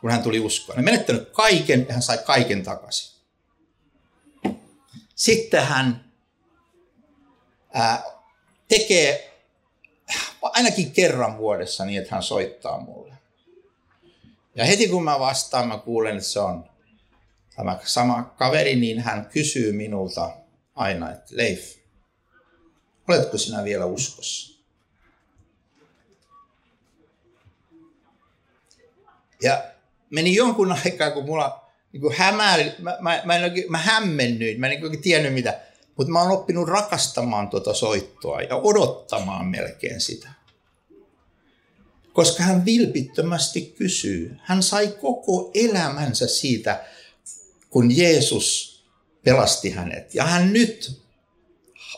kun 0.00 0.10
hän 0.10 0.22
tuli 0.22 0.40
uskoon. 0.40 0.76
Hän 0.76 0.84
menettänyt 0.84 1.30
kaiken 1.30 1.86
ja 1.88 1.92
hän 1.94 2.02
sai 2.02 2.18
kaiken 2.18 2.62
takaisin. 2.62 3.14
Sitten 5.14 5.66
hän 5.66 6.04
ää, 7.72 8.02
tekee 8.68 9.34
ainakin 10.42 10.92
kerran 10.92 11.38
vuodessa 11.38 11.84
niin, 11.84 12.02
että 12.02 12.14
hän 12.14 12.22
soittaa 12.22 12.80
mulle. 12.80 13.14
Ja 14.54 14.64
heti 14.64 14.88
kun 14.88 15.04
mä 15.04 15.18
vastaan, 15.18 15.68
mä 15.68 15.78
kuulen, 15.78 16.16
että 16.16 16.28
se 16.28 16.40
on 16.40 16.70
tämä 17.56 17.78
sama 17.84 18.22
kaveri, 18.22 18.76
niin 18.76 19.00
hän 19.00 19.26
kysyy 19.26 19.72
minulta 19.72 20.30
aina, 20.74 21.10
että 21.12 21.26
Leif, 21.30 21.76
oletko 23.08 23.38
sinä 23.38 23.64
vielä 23.64 23.84
uskossa? 23.84 24.54
Ja 29.42 29.64
meni 30.10 30.34
jonkun 30.34 30.72
aikaa, 30.72 31.10
kun 31.10 31.24
mulla 31.24 31.70
niin 31.92 32.16
hämäri, 32.16 32.72
mä, 32.78 32.96
mä, 33.00 33.22
mä, 33.24 33.36
en 33.36 33.44
oikein, 33.44 33.70
mä 33.70 33.78
hämmennyin, 33.78 34.60
mä 34.60 34.66
en 34.66 34.70
niin 34.70 34.84
oikein 34.84 35.02
tiennyt 35.02 35.34
mitä. 35.34 35.60
Mutta 35.96 36.12
mä 36.12 36.22
oon 36.22 36.32
oppinut 36.32 36.68
rakastamaan 36.68 37.48
tuota 37.48 37.74
soittoa 37.74 38.40
ja 38.40 38.56
odottamaan 38.56 39.46
melkein 39.46 40.00
sitä 40.00 40.28
koska 42.14 42.42
hän 42.42 42.64
vilpittömästi 42.64 43.74
kysyy. 43.78 44.36
Hän 44.42 44.62
sai 44.62 44.88
koko 45.00 45.50
elämänsä 45.54 46.26
siitä, 46.26 46.84
kun 47.70 47.96
Jeesus 47.96 48.74
pelasti 49.24 49.70
hänet. 49.70 50.14
Ja 50.14 50.24
hän 50.24 50.52
nyt 50.52 51.02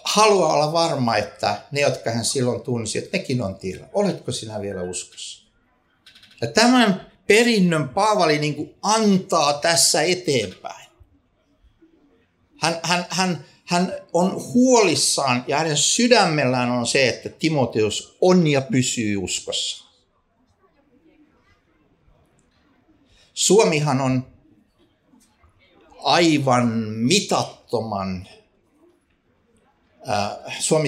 haluaa 0.06 0.52
olla 0.52 0.72
varma, 0.72 1.16
että 1.16 1.62
ne, 1.70 1.80
jotka 1.80 2.10
hän 2.10 2.24
silloin 2.24 2.60
tunsi, 2.60 2.98
että 2.98 3.16
nekin 3.16 3.42
on 3.42 3.54
tila. 3.54 3.86
Oletko 3.92 4.32
sinä 4.32 4.60
vielä 4.60 4.82
uskossa? 4.82 5.46
Ja 6.40 6.46
tämän 6.46 7.06
perinnön 7.26 7.88
Paavali 7.88 8.38
niin 8.38 8.54
kuin 8.54 8.74
antaa 8.82 9.52
tässä 9.52 10.02
eteenpäin. 10.02 10.86
Hän, 12.60 12.80
hän, 12.82 13.06
hän, 13.10 13.44
hän 13.64 13.92
on 14.12 14.34
huolissaan 14.34 15.44
ja 15.46 15.58
hänen 15.58 15.76
sydämellään 15.76 16.70
on 16.70 16.86
se, 16.86 17.08
että 17.08 17.28
Timoteus 17.28 18.16
on 18.20 18.46
ja 18.46 18.60
pysyy 18.60 19.16
uskossa. 19.16 19.86
Suomihan 23.34 24.00
on 24.00 24.26
aivan 26.02 26.68
mitattoman 26.88 28.28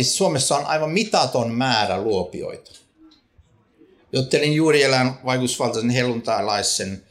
Suomessa 0.02 0.56
on 0.56 0.66
aivan 0.66 0.90
mitaton 0.90 1.50
määrä 1.50 2.00
luopioita. 2.00 2.70
Juttelin 4.12 4.54
juuri 4.54 4.82
elän 4.82 5.18
vaikutusvaltaisen 5.24 5.90
helluntailaisen 5.90 7.02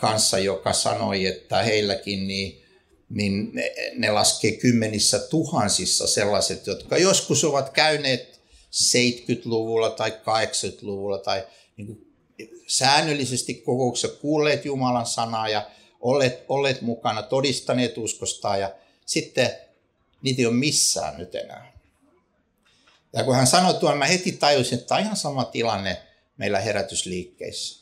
kanssa, 0.00 0.38
joka 0.38 0.72
sanoi, 0.72 1.26
että 1.26 1.62
heilläkin 1.62 2.28
niin, 2.28 2.62
niin 3.10 3.50
ne, 3.52 3.72
ne 3.96 4.10
laskee 4.10 4.52
kymmenissä 4.52 5.18
tuhansissa 5.18 6.06
sellaiset, 6.06 6.66
jotka 6.66 6.98
joskus 6.98 7.44
ovat 7.44 7.70
käyneet 7.70 8.40
70-luvulla 8.72 9.90
tai 9.90 10.10
80-luvulla 10.10 11.18
tai 11.18 11.46
niin 11.76 11.86
kuin 11.86 12.06
säännöllisesti 12.66 13.54
kokouksessa 13.54 14.16
kuulleet 14.16 14.64
Jumalan 14.64 15.06
sanaa 15.06 15.48
ja 15.48 15.70
olleet, 16.00 16.44
olleet 16.48 16.80
mukana, 16.82 17.22
todistaneet 17.22 17.98
uskosta 17.98 18.56
ja 18.56 18.74
sitten 19.06 19.50
niitä 20.22 20.42
ei 20.42 20.46
ole 20.46 20.54
missään 20.54 21.18
nyt 21.18 21.34
enää. 21.34 21.72
Ja 23.12 23.24
kun 23.24 23.36
hän 23.36 23.46
sanoi 23.46 23.74
tuon, 23.74 23.98
mä 23.98 24.06
heti 24.06 24.32
tajusin, 24.32 24.78
että 24.78 24.94
on 24.94 25.00
ihan 25.00 25.16
sama 25.16 25.44
tilanne 25.44 26.02
meillä 26.36 26.60
herätysliikkeissä. 26.60 27.80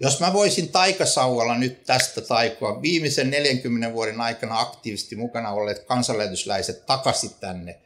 Jos 0.00 0.20
mä 0.20 0.32
voisin 0.32 0.68
taikasauvalla 0.68 1.58
nyt 1.58 1.84
tästä 1.84 2.20
taikoa 2.20 2.82
viimeisen 2.82 3.30
40 3.30 3.92
vuoden 3.92 4.20
aikana 4.20 4.60
aktiivisesti 4.60 5.16
mukana 5.16 5.50
olleet 5.50 5.84
kansanlähetysläiset 5.84 6.86
takaisin 6.86 7.34
tänne, 7.40 7.80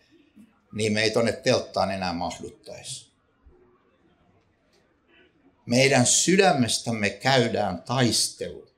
niin 0.73 0.93
me 0.93 1.03
ei 1.03 1.11
tuonne 1.11 1.33
telttaan 1.33 1.91
enää 1.91 2.13
mahduttaisi. 2.13 3.11
Meidän 5.67 6.07
sydämestämme 6.07 7.11
käydään 7.11 7.83
taistelu. 7.83 8.69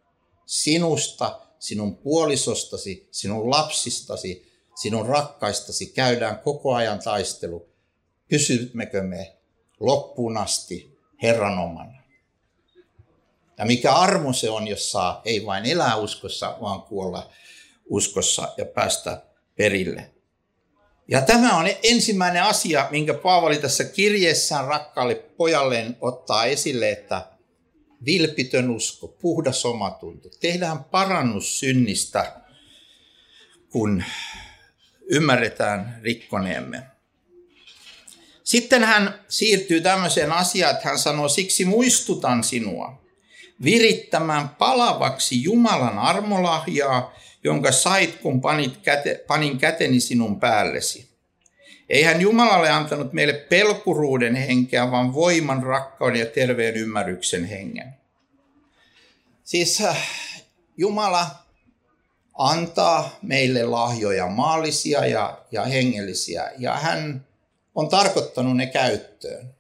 Sinusta, 0.46 1.40
sinun 1.62 1.96
puolisostasi, 1.96 3.08
sinun 3.10 3.50
lapsistasi, 3.50 4.52
sinun 4.74 5.06
rakkaistasi 5.06 5.86
käydään 5.86 6.38
koko 6.38 6.74
ajan 6.74 6.98
taistelu. 6.98 7.68
Pysymmekö 8.28 9.02
me 9.02 9.36
loppuun 9.80 10.36
asti 10.36 10.98
Herran 11.22 11.58
omana? 11.58 12.02
Ja 13.58 13.64
mikä 13.64 13.92
armo 13.92 14.32
se 14.32 14.50
on, 14.50 14.68
jos 14.68 14.92
saa 14.92 15.22
ei 15.24 15.46
vain 15.46 15.66
elää 15.66 15.96
uskossa, 15.96 16.56
vaan 16.60 16.82
kuolla 16.82 17.30
uskossa 17.86 18.48
ja 18.56 18.64
päästä 18.64 19.22
perille. 19.56 20.10
Ja 21.08 21.20
tämä 21.20 21.58
on 21.58 21.68
ensimmäinen 21.82 22.42
asia, 22.42 22.88
minkä 22.90 23.14
Paavali 23.14 23.58
tässä 23.58 23.84
kirjeessään 23.84 24.64
rakkaalle 24.64 25.14
pojalleen 25.14 25.96
ottaa 26.00 26.44
esille, 26.44 26.90
että 26.90 27.31
vilpitön 28.04 28.70
usko, 28.70 29.08
puhdas 29.08 29.64
omatunto. 29.64 30.28
Tehdään 30.40 30.84
parannus 30.84 31.60
synnistä, 31.60 32.40
kun 33.70 34.04
ymmärretään 35.06 36.00
rikkoneemme. 36.02 36.82
Sitten 38.44 38.84
hän 38.84 39.20
siirtyy 39.28 39.80
tämmöiseen 39.80 40.32
asiaan, 40.32 40.74
että 40.74 40.88
hän 40.88 40.98
sanoo, 40.98 41.28
siksi 41.28 41.64
muistutan 41.64 42.44
sinua 42.44 43.02
virittämään 43.64 44.48
palavaksi 44.48 45.42
Jumalan 45.42 45.98
armolahjaa, 45.98 47.14
jonka 47.44 47.72
sait, 47.72 48.16
kun 48.16 48.40
panit 48.40 48.76
käte, 48.76 49.24
panin 49.26 49.58
käteni 49.58 50.00
sinun 50.00 50.40
päällesi. 50.40 51.11
Ei 51.92 52.02
hän 52.02 52.20
Jumalalle 52.20 52.70
antanut 52.70 53.12
meille 53.12 53.32
pelkuruuden 53.32 54.34
henkeä, 54.34 54.90
vaan 54.90 55.14
voiman, 55.14 55.62
rakkauden 55.62 56.20
ja 56.20 56.26
terveen 56.26 56.76
ymmärryksen 56.76 57.44
hengen. 57.44 57.94
Siis 59.44 59.80
äh, 59.80 60.08
Jumala 60.76 61.26
antaa 62.38 63.18
meille 63.22 63.64
lahjoja 63.64 64.26
maallisia 64.26 65.06
ja, 65.06 65.38
ja 65.50 65.64
hengellisiä, 65.64 66.50
ja 66.58 66.76
hän 66.76 67.26
on 67.74 67.88
tarkoittanut 67.88 68.56
ne 68.56 68.66
käyttöön. 68.66 69.54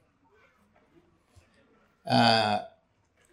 Ää, 2.06 2.54
äh, 2.54 2.60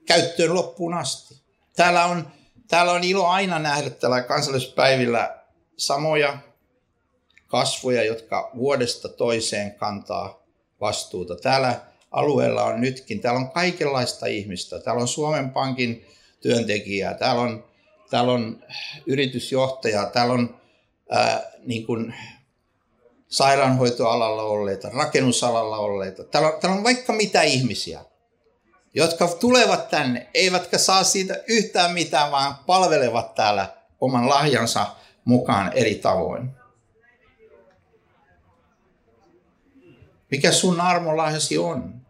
käyttöön 0.06 0.54
loppuun 0.54 0.94
asti. 0.94 1.42
Täällä 1.76 2.06
on 2.06 2.32
Täällä 2.70 2.92
on 2.92 3.04
ilo 3.04 3.28
aina 3.28 3.60
nähdä 3.60 3.90
tällä 3.90 4.22
kansallispäivillä 4.22 5.38
samoja 5.78 6.38
kasvoja, 7.50 8.04
jotka 8.04 8.52
vuodesta 8.56 9.10
toiseen 9.10 9.72
kantaa 9.76 10.44
vastuuta. 10.82 11.36
Täällä 11.36 11.82
alueella 12.12 12.64
on 12.64 12.82
nytkin, 12.82 13.20
täällä 13.20 13.40
on 13.40 13.52
kaikenlaista 13.52 14.26
ihmistä. 14.26 14.80
Täällä 14.80 15.02
on 15.02 15.08
Suomen 15.08 15.50
Pankin 15.50 16.06
työntekijää, 16.42 17.14
täällä 17.14 17.42
on, 17.42 17.64
täällä 18.10 18.32
on 18.32 18.64
yritysjohtaja, 19.06 20.06
täällä 20.06 20.34
on 20.34 20.60
ää, 21.10 21.52
niin 21.66 21.86
kuin 21.86 22.14
sairaanhoitoalalla 23.28 24.44
olleita, 24.44 24.90
rakennusalalla 24.90 25.78
olleita. 25.78 26.24
Täällä 26.24 26.50
on, 26.50 26.60
täällä 26.62 26.78
on 26.78 26.84
vaikka 26.84 27.14
mitä 27.14 27.42
ihmisiä 27.42 28.02
jotka 28.94 29.28
tulevat 29.28 29.90
tänne, 29.90 30.28
eivätkä 30.34 30.78
saa 30.78 31.04
siitä 31.04 31.44
yhtään 31.48 31.92
mitään, 31.92 32.32
vaan 32.32 32.56
palvelevat 32.66 33.36
täällä 33.36 33.68
oman 34.02 34.30
lahjansa 34.30 34.88
mukaan 35.26 35.72
eri 35.74 35.96
tavoin. 35.96 36.52
Mikä 40.32 40.52
sun 40.52 40.82
armolahjasi 40.82 41.58
on? 41.58 42.02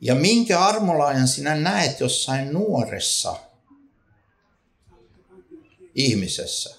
Ja 0.00 0.14
minkä 0.14 0.60
armolahjan 0.60 1.28
sinä 1.28 1.54
näet 1.54 2.00
jossain 2.00 2.52
nuoressa 2.52 3.36
ihmisessä? 5.94 6.76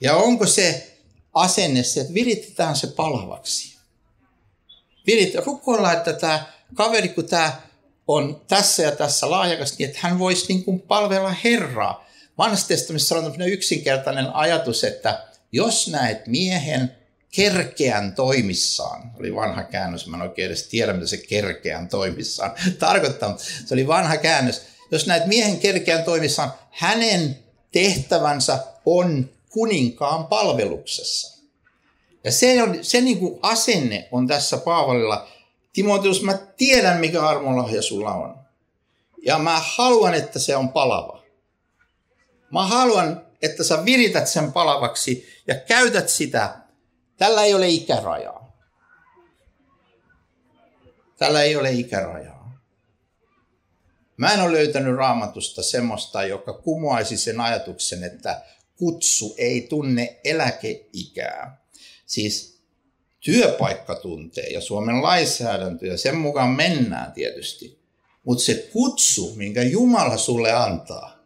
Ja 0.00 0.16
onko 0.16 0.46
se 0.46 0.98
asenne 1.34 1.82
se, 1.82 2.00
että 2.00 2.14
viritetään 2.14 2.76
se 2.76 2.86
palavaksi? 2.86 3.76
Virit, 5.06 5.34
rukoilla, 5.34 5.92
että 5.92 6.12
tämä 6.12 6.46
kaveri, 6.74 7.08
kun 7.08 7.28
tämä 7.28 7.60
on 8.06 8.40
tässä 8.48 8.82
ja 8.82 8.92
tässä 8.92 9.30
lahjakas, 9.30 9.78
niin 9.78 9.88
että 9.88 10.00
hän 10.02 10.18
voisi 10.18 10.48
niin 10.48 10.64
kuin 10.64 10.80
palvella 10.80 11.34
Herraa. 11.44 12.06
Vanhassa 12.38 12.68
testamentissa 12.68 13.18
on 13.18 13.42
yksinkertainen 13.42 14.34
ajatus, 14.34 14.84
että 14.84 15.26
jos 15.52 15.88
näet 15.88 16.26
miehen 16.26 16.96
kerkeän 17.34 18.14
toimissaan, 18.14 19.12
oli 19.20 19.34
vanha 19.34 19.62
käännös, 19.62 20.06
mä 20.06 20.16
en 20.16 20.22
oikein 20.22 20.46
edes 20.46 20.66
tiedä, 20.66 20.92
mitä 20.92 21.06
se 21.06 21.16
kerkeän 21.16 21.88
toimissaan 21.88 22.52
tarkoittaa, 22.78 23.38
se 23.38 23.74
oli 23.74 23.86
vanha 23.86 24.16
käännös. 24.16 24.62
Jos 24.90 25.06
näet 25.06 25.26
miehen 25.26 25.58
kerkeän 25.58 26.04
toimissaan, 26.04 26.52
hänen 26.70 27.38
tehtävänsä 27.72 28.58
on 28.86 29.30
kuninkaan 29.50 30.26
palveluksessa. 30.26 31.36
Ja 32.24 32.32
se, 32.32 32.62
on, 32.62 32.78
se 32.82 33.00
niin 33.00 33.18
kuin 33.18 33.38
asenne 33.42 34.08
on 34.10 34.26
tässä 34.26 34.56
Paavalilla. 34.56 35.28
Timoteus, 35.72 36.22
mä 36.22 36.34
tiedän 36.56 37.00
mikä 37.00 37.22
armonlahja 37.22 37.82
sulla 37.82 38.14
on. 38.14 38.38
Ja 39.22 39.38
mä 39.38 39.60
haluan, 39.64 40.14
että 40.14 40.38
se 40.38 40.56
on 40.56 40.68
palava. 40.68 41.22
Mä 42.52 42.66
haluan, 42.66 43.26
että 43.42 43.64
sä 43.64 43.84
virität 43.84 44.28
sen 44.28 44.52
palavaksi 44.52 45.28
ja 45.46 45.54
käytät 45.54 46.08
sitä. 46.08 46.65
Tällä 47.16 47.44
ei 47.44 47.54
ole 47.54 47.68
ikärajaa. 47.68 48.56
Tällä 51.18 51.42
ei 51.42 51.56
ole 51.56 51.72
ikärajaa. 51.72 52.60
Mä 54.16 54.32
en 54.32 54.40
ole 54.40 54.52
löytänyt 54.52 54.96
raamatusta 54.96 55.62
semmoista, 55.62 56.24
joka 56.24 56.52
kumoaisi 56.52 57.16
sen 57.16 57.40
ajatuksen, 57.40 58.04
että 58.04 58.42
kutsu 58.76 59.34
ei 59.38 59.60
tunne 59.60 60.20
eläkeikää 60.24 61.66
siis 62.06 62.60
työpaikka 63.20 63.94
tuntee 63.94 64.46
ja 64.46 64.60
Suomen 64.60 65.02
lainsäädäntö 65.02 65.86
ja 65.86 65.98
sen 65.98 66.16
mukaan 66.16 66.50
mennään 66.50 67.12
tietysti. 67.12 67.78
Mutta 68.24 68.44
se 68.44 68.68
kutsu, 68.72 69.34
minkä 69.36 69.62
Jumala 69.62 70.16
sulle 70.16 70.52
antaa, 70.52 71.16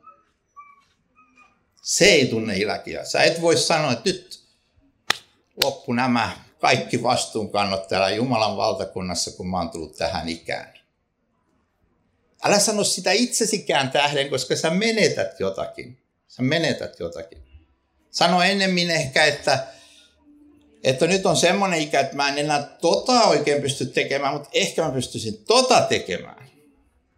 se 1.82 2.04
ei 2.04 2.26
tunne 2.26 2.56
iläkiä. 2.56 3.04
Sä 3.04 3.22
et 3.22 3.40
voi 3.40 3.56
sanoa, 3.56 3.92
että 3.92 4.10
nyt 4.10 4.39
loppu 5.64 5.92
nämä 5.92 6.30
kaikki 6.58 7.02
vastuunkannot 7.02 7.88
täällä 7.88 8.10
Jumalan 8.10 8.56
valtakunnassa, 8.56 9.30
kun 9.30 9.50
mä 9.50 9.58
oon 9.58 9.70
tullut 9.70 9.96
tähän 9.96 10.28
ikään. 10.28 10.74
Älä 12.44 12.58
sano 12.58 12.84
sitä 12.84 13.12
itsesikään 13.12 13.90
tähden, 13.90 14.30
koska 14.30 14.56
sä 14.56 14.70
menetät 14.70 15.40
jotakin. 15.40 15.98
Sä 16.28 16.42
menetät 16.42 17.00
jotakin. 17.00 17.42
Sano 18.10 18.42
ennemmin 18.42 18.90
ehkä, 18.90 19.24
että 19.24 19.66
että 20.84 21.06
nyt 21.06 21.26
on 21.26 21.36
semmoinen 21.36 21.80
ikä, 21.80 22.00
että 22.00 22.16
mä 22.16 22.28
en 22.28 22.38
enää 22.38 22.62
tota 22.62 23.22
oikein 23.22 23.62
pysty 23.62 23.86
tekemään, 23.86 24.32
mutta 24.32 24.48
ehkä 24.52 24.82
mä 24.82 24.90
pystyisin 24.90 25.44
tota 25.44 25.80
tekemään. 25.80 26.50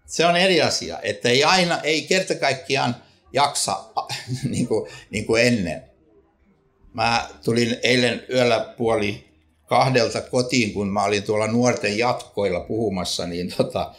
Se 0.07 0.27
on 0.27 0.37
eri 0.37 0.63
asia, 0.63 0.99
että 1.03 1.29
ei 1.29 1.45
aina, 1.45 1.81
ei 1.81 2.03
kerta 2.03 2.35
kaikkiaan 2.35 2.97
jaksa 3.33 3.85
niin 4.49 4.67
kuin, 4.69 4.91
niin 5.11 5.27
kuin 5.27 5.47
ennen. 5.47 5.92
Mä 6.93 7.29
tulin 7.45 7.77
eilen 7.83 8.23
yöllä 8.31 8.75
puoli 8.79 9.33
kahdelta 9.67 10.21
kotiin, 10.21 10.73
kun 10.73 10.89
mä 10.89 11.05
olin 11.05 11.23
tuolla 11.23 11.47
nuorten 11.47 11.99
jatkoilla 11.99 12.61
puhumassa, 12.61 13.27
niin, 13.27 13.55
tota, 13.57 13.95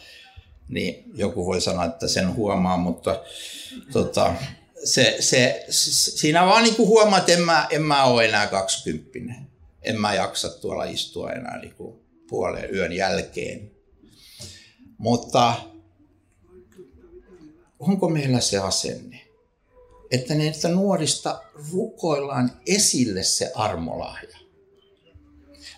niin 0.68 1.04
joku 1.14 1.46
voi 1.46 1.60
sanoa, 1.60 1.84
että 1.84 2.08
sen 2.08 2.34
huomaa, 2.34 2.76
mutta 2.76 3.22
tota, 3.92 4.34
se, 4.84 5.16
se, 5.20 5.64
siinä 5.68 6.46
vaan 6.46 6.62
niin 6.62 6.78
huomaa, 6.78 7.18
että 7.18 7.32
en 7.32 7.40
mä, 7.40 7.66
en 7.70 7.82
mä 7.82 8.04
ole 8.04 8.24
enää 8.24 8.46
kaksikymppinen. 8.46 9.46
En 9.82 10.00
mä 10.00 10.14
jaksa 10.14 10.48
tuolla 10.48 10.84
istua 10.84 11.30
enää 11.30 11.60
niin 11.60 11.74
kuin 11.74 11.98
puoleen 12.28 12.74
yön 12.74 12.92
jälkeen. 12.92 13.70
Mutta 14.98 15.54
onko 17.78 18.08
meillä 18.08 18.40
se 18.40 18.58
asenne, 18.58 19.20
että 20.10 20.34
näistä 20.34 20.68
nuorista 20.68 21.40
rukoillaan 21.72 22.60
esille 22.66 23.22
se 23.22 23.52
armolahja? 23.54 24.38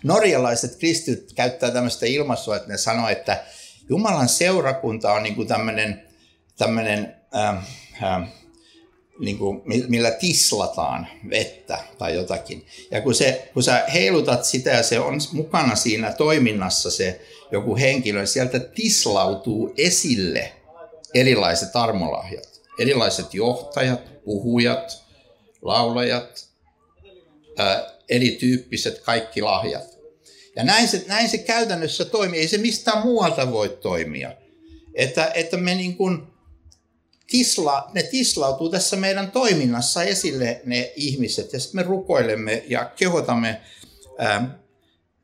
Norjalaiset 0.03 0.75
kristityt 0.75 1.33
käyttää 1.33 1.71
tämmöistä 1.71 2.05
ilmaisua, 2.05 2.55
että 2.55 2.67
ne 2.67 2.77
sanoo, 2.77 3.09
että 3.09 3.43
Jumalan 3.89 4.29
seurakunta 4.29 5.13
on 5.13 5.23
niin 5.23 5.47
tämmöinen, 5.47 6.03
tämmöinen 6.57 7.15
äh, 7.35 7.57
äh, 8.03 8.29
niin 9.19 9.37
kuin, 9.37 9.61
millä 9.87 10.11
tislataan 10.11 11.07
vettä 11.29 11.79
tai 11.97 12.15
jotakin. 12.15 12.65
Ja 12.91 13.01
kun, 13.01 13.15
se, 13.15 13.49
kun 13.53 13.63
sä 13.63 13.83
heilutat 13.93 14.45
sitä 14.45 14.69
ja 14.69 14.83
se 14.83 14.99
on 14.99 15.19
mukana 15.31 15.75
siinä 15.75 16.13
toiminnassa 16.13 16.91
se 16.91 17.21
joku 17.51 17.75
henkilö, 17.75 18.19
niin 18.19 18.27
sieltä 18.27 18.59
tislautuu 18.59 19.73
esille 19.77 20.53
erilaiset 21.13 21.75
armolahjat. 21.75 22.61
Erilaiset 22.79 23.33
johtajat, 23.33 24.01
puhujat, 24.27 25.03
laulajat, 25.61 26.47
ää, 27.57 27.91
erityyppiset 28.09 28.99
kaikki 28.99 29.41
lahjat. 29.41 29.97
Ja 30.55 30.63
näin 30.63 30.87
se, 30.87 31.05
näin 31.07 31.29
se 31.29 31.37
käytännössä 31.37 32.05
toimii. 32.05 32.39
Ei 32.39 32.47
se 32.47 32.57
mistään 32.57 33.03
muualta 33.03 33.51
voi 33.51 33.77
toimia. 33.81 34.33
Että, 34.93 35.31
että 35.35 35.57
me 35.57 35.75
niin 35.75 35.97
kuin, 35.97 36.23
tisla, 37.27 37.91
ne 37.93 38.03
tislautuu 38.03 38.69
tässä 38.69 38.95
meidän 38.95 39.31
toiminnassa 39.31 40.03
esille 40.03 40.61
ne 40.65 40.93
ihmiset 40.95 41.53
ja 41.53 41.59
sitten 41.59 41.79
me 41.81 41.83
rukoilemme 41.83 42.63
ja 42.67 42.85
kehotamme 42.85 43.61
ää, 44.17 44.59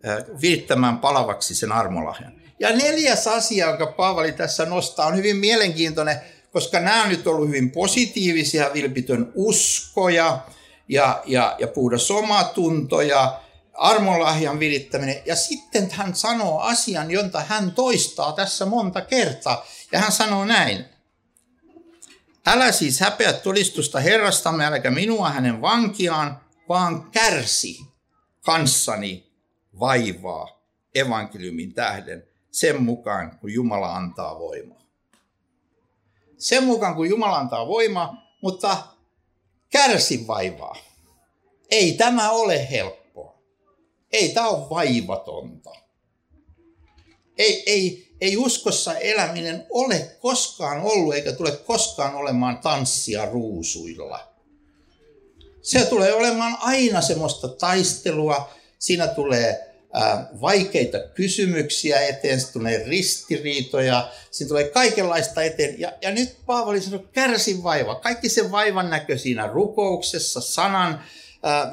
ää, 0.03 0.25
virittämään 0.41 0.97
palavaksi 0.97 1.55
sen 1.55 1.71
armolahjan. 1.71 2.41
Ja 2.59 2.75
neljäs 2.75 3.27
asia, 3.27 3.67
jonka 3.67 3.87
Paavali 3.87 4.31
tässä 4.31 4.65
nostaa, 4.65 5.07
on 5.07 5.17
hyvin 5.17 5.37
mielenkiintoinen, 5.37 6.21
koska 6.53 6.79
nämä 6.79 7.03
on 7.03 7.09
nyt 7.09 7.27
ollut 7.27 7.47
hyvin 7.47 7.71
positiivisia, 7.71 8.73
vilpitön 8.73 9.31
uskoja 9.35 10.39
ja, 10.87 11.21
ja, 11.25 11.55
ja 11.59 11.67
puhdas 11.67 12.11
omatunto 12.11 13.01
ja 13.01 13.39
armolahjan 13.73 14.59
virittäminen. 14.59 15.21
Ja 15.25 15.35
sitten 15.35 15.91
hän 15.91 16.15
sanoo 16.15 16.59
asian, 16.59 17.11
jonta 17.11 17.41
hän 17.41 17.71
toistaa 17.71 18.31
tässä 18.33 18.65
monta 18.65 19.01
kertaa. 19.01 19.65
Ja 19.91 19.99
hän 19.99 20.11
sanoo 20.11 20.45
näin. 20.45 20.85
Älä 22.45 22.71
siis 22.71 22.99
häpeä 22.99 23.33
todistusta 23.33 23.99
Herrastamme, 23.99 24.65
äläkä 24.65 24.91
minua 24.91 25.29
hänen 25.29 25.61
vankiaan, 25.61 26.41
vaan 26.69 27.11
kärsi 27.11 27.79
kanssani 28.41 29.31
vaivaa 29.79 30.63
evankeliumin 30.95 31.73
tähden 31.73 32.23
sen 32.51 32.83
mukaan, 32.83 33.39
kun 33.39 33.53
Jumala 33.53 33.95
antaa 33.95 34.39
voimaa. 34.39 34.82
Sen 36.43 36.63
mukaan, 36.63 36.95
kun 36.95 37.09
Jumala 37.09 37.37
antaa 37.37 37.67
voimaa, 37.67 38.37
mutta 38.41 38.77
kärsi 39.69 40.27
vaivaa. 40.27 40.75
Ei 41.71 41.93
tämä 41.93 42.31
ole 42.31 42.69
helppoa. 42.71 43.37
Ei 44.11 44.29
tämä 44.29 44.47
ole 44.47 44.69
vaivatonta. 44.69 45.71
Ei, 47.37 47.63
ei, 47.65 48.15
ei 48.21 48.37
uskossa 48.37 48.97
eläminen 48.97 49.65
ole 49.69 50.17
koskaan 50.19 50.81
ollut 50.81 51.13
eikä 51.13 51.31
tule 51.31 51.51
koskaan 51.51 52.15
olemaan 52.15 52.57
tanssia 52.57 53.25
ruusuilla. 53.25 54.27
Se 55.61 55.85
tulee 55.85 56.13
olemaan 56.13 56.57
aina 56.61 57.01
semmoista 57.01 57.47
taistelua, 57.47 58.49
siinä 58.79 59.07
tulee 59.07 59.72
vaikeita 60.41 60.99
kysymyksiä 60.99 62.01
eteen, 62.01 62.41
se 62.41 62.51
tulee 62.51 62.83
ristiriitoja, 62.87 64.09
siinä 64.31 64.47
tulee 64.47 64.69
kaikenlaista 64.69 65.43
eteen. 65.43 65.79
Ja, 65.79 65.93
ja 66.01 66.11
nyt 66.11 66.35
Paavali 66.45 66.81
sanoi, 66.81 67.07
kärsi 67.13 67.63
vaiva. 67.63 67.95
Kaikki 67.95 68.29
se 68.29 68.51
vaivan 68.51 68.89
näkö 68.89 69.17
siinä 69.17 69.47
rukouksessa, 69.47 70.41
sanan 70.41 71.03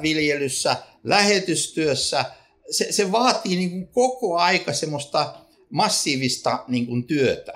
viljelyssä, 0.01 0.75
lähetystyössä, 1.03 2.25
se, 2.71 2.91
se 2.91 3.11
vaatii 3.11 3.55
niin 3.55 3.69
kuin 3.69 3.87
koko 3.87 4.37
aika 4.37 4.73
semmoista 4.73 5.35
massiivista 5.69 6.63
niin 6.67 6.87
kuin 6.87 7.07
työtä. 7.07 7.53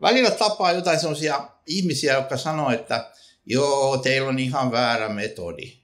Välillä 0.00 0.30
tapaa 0.30 0.72
jotain 0.72 1.00
sellaisia 1.00 1.48
ihmisiä, 1.66 2.14
jotka 2.14 2.36
sanoo, 2.36 2.70
että 2.70 3.10
joo, 3.46 3.96
teillä 3.96 4.28
on 4.28 4.38
ihan 4.38 4.72
väärä 4.72 5.08
metodi. 5.08 5.79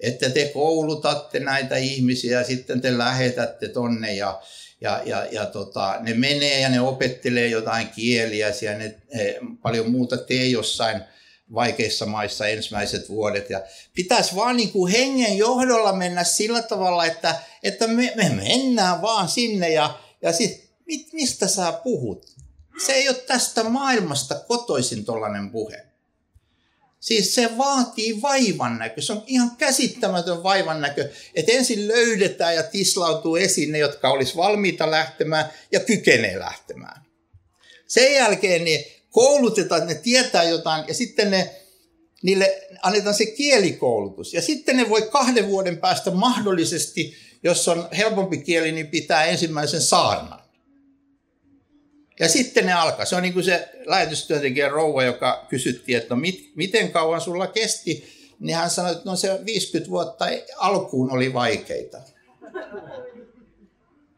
Että 0.00 0.30
te 0.30 0.50
koulutatte 0.54 1.40
näitä 1.40 1.76
ihmisiä 1.76 2.38
ja 2.38 2.44
sitten 2.44 2.80
te 2.80 2.98
lähetätte 2.98 3.68
tonne 3.68 4.14
ja, 4.14 4.42
ja, 4.80 5.02
ja, 5.04 5.26
ja 5.32 5.46
tota, 5.46 5.96
ne 6.00 6.14
menee 6.14 6.60
ja 6.60 6.68
ne 6.68 6.80
opettelee 6.80 7.48
jotain 7.48 7.88
kieliä 7.88 8.48
ja 8.62 8.78
ne, 8.78 8.96
he, 9.14 9.38
paljon 9.62 9.90
muuta 9.90 10.16
tee 10.16 10.46
jossain 10.46 11.00
vaikeissa 11.54 12.06
maissa 12.06 12.46
ensimmäiset 12.46 13.08
vuodet. 13.08 13.50
Ja 13.50 13.62
pitäisi 13.94 14.36
vaan 14.36 14.56
niin 14.56 14.72
kuin 14.72 14.92
hengen 14.92 15.38
johdolla 15.38 15.92
mennä 15.92 16.24
sillä 16.24 16.62
tavalla, 16.62 17.04
että, 17.04 17.34
että 17.62 17.86
me, 17.86 18.12
me 18.16 18.28
mennään 18.28 19.02
vaan 19.02 19.28
sinne 19.28 19.68
ja, 19.68 19.98
ja 20.22 20.32
sit, 20.32 20.70
mit, 20.86 21.12
mistä 21.12 21.48
sä 21.48 21.72
puhut? 21.72 22.26
Se 22.86 22.92
ei 22.92 23.08
ole 23.08 23.16
tästä 23.16 23.64
maailmasta 23.64 24.34
kotoisin 24.34 25.04
tollainen 25.04 25.50
puhe. 25.50 25.86
Siis 27.04 27.34
se 27.34 27.50
vaatii 27.58 28.22
vaivan 28.22 28.78
näkö. 28.78 29.02
Se 29.02 29.12
on 29.12 29.22
ihan 29.26 29.56
käsittämätön 29.56 30.42
vaivan 30.42 30.80
näkö, 30.80 31.10
että 31.34 31.52
ensin 31.52 31.88
löydetään 31.88 32.54
ja 32.54 32.62
tislautuu 32.62 33.36
esiin 33.36 33.72
ne, 33.72 33.78
jotka 33.78 34.10
olisi 34.10 34.36
valmiita 34.36 34.90
lähtemään 34.90 35.50
ja 35.72 35.80
kykenee 35.80 36.38
lähtemään. 36.38 37.02
Sen 37.86 38.14
jälkeen 38.14 38.64
niin 38.64 38.84
koulutetaan, 39.10 39.82
että 39.82 39.94
ne 39.94 40.00
tietää 40.00 40.42
jotain 40.42 40.84
ja 40.88 40.94
sitten 40.94 41.30
ne, 41.30 41.50
niille 42.22 42.62
annetaan 42.82 43.14
se 43.14 43.26
kielikoulutus. 43.26 44.34
Ja 44.34 44.42
sitten 44.42 44.76
ne 44.76 44.88
voi 44.88 45.02
kahden 45.02 45.48
vuoden 45.48 45.78
päästä 45.78 46.10
mahdollisesti, 46.10 47.14
jos 47.42 47.68
on 47.68 47.88
helpompi 47.96 48.38
kieli, 48.38 48.72
niin 48.72 48.88
pitää 48.88 49.24
ensimmäisen 49.24 49.82
saarnan. 49.82 50.43
Ja 52.20 52.28
sitten 52.28 52.66
ne 52.66 52.72
alkaa. 52.72 53.04
Se 53.04 53.16
on 53.16 53.22
niin 53.22 53.32
kuin 53.34 53.44
se 53.44 53.70
lähetystyöntekijä 53.86 54.68
rouva, 54.68 55.04
joka 55.04 55.46
kysyttiin, 55.48 55.98
että 55.98 56.14
no 56.14 56.20
mit, 56.20 56.52
miten 56.56 56.92
kauan 56.92 57.20
sulla 57.20 57.46
kesti, 57.46 58.04
niin 58.40 58.56
hän 58.56 58.70
sanoi, 58.70 58.92
että 58.92 59.04
no 59.04 59.16
se 59.16 59.40
50 59.46 59.90
vuotta 59.90 60.24
alkuun 60.56 61.10
oli 61.12 61.32
vaikeita. 61.32 61.98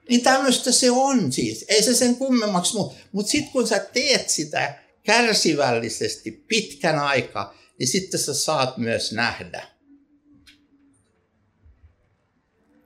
Niin 0.09 0.21
tämmöistä 0.21 0.73
se 0.73 0.91
on 0.91 1.33
siis. 1.33 1.65
Ei 1.69 1.83
se 1.83 1.95
sen 1.95 2.17
kummemmaksi, 2.17 2.77
mutta 2.77 2.97
mut 3.13 3.27
sitten 3.27 3.53
kun 3.53 3.67
sä 3.67 3.79
teet 3.79 4.29
sitä 4.29 4.79
kärsivällisesti 5.03 6.45
pitkän 6.49 6.99
aikaa, 6.99 7.55
niin 7.79 7.89
sitten 7.89 8.21
sä 8.21 8.35
saat 8.35 8.77
myös 8.77 9.13
nähdä, 9.13 9.67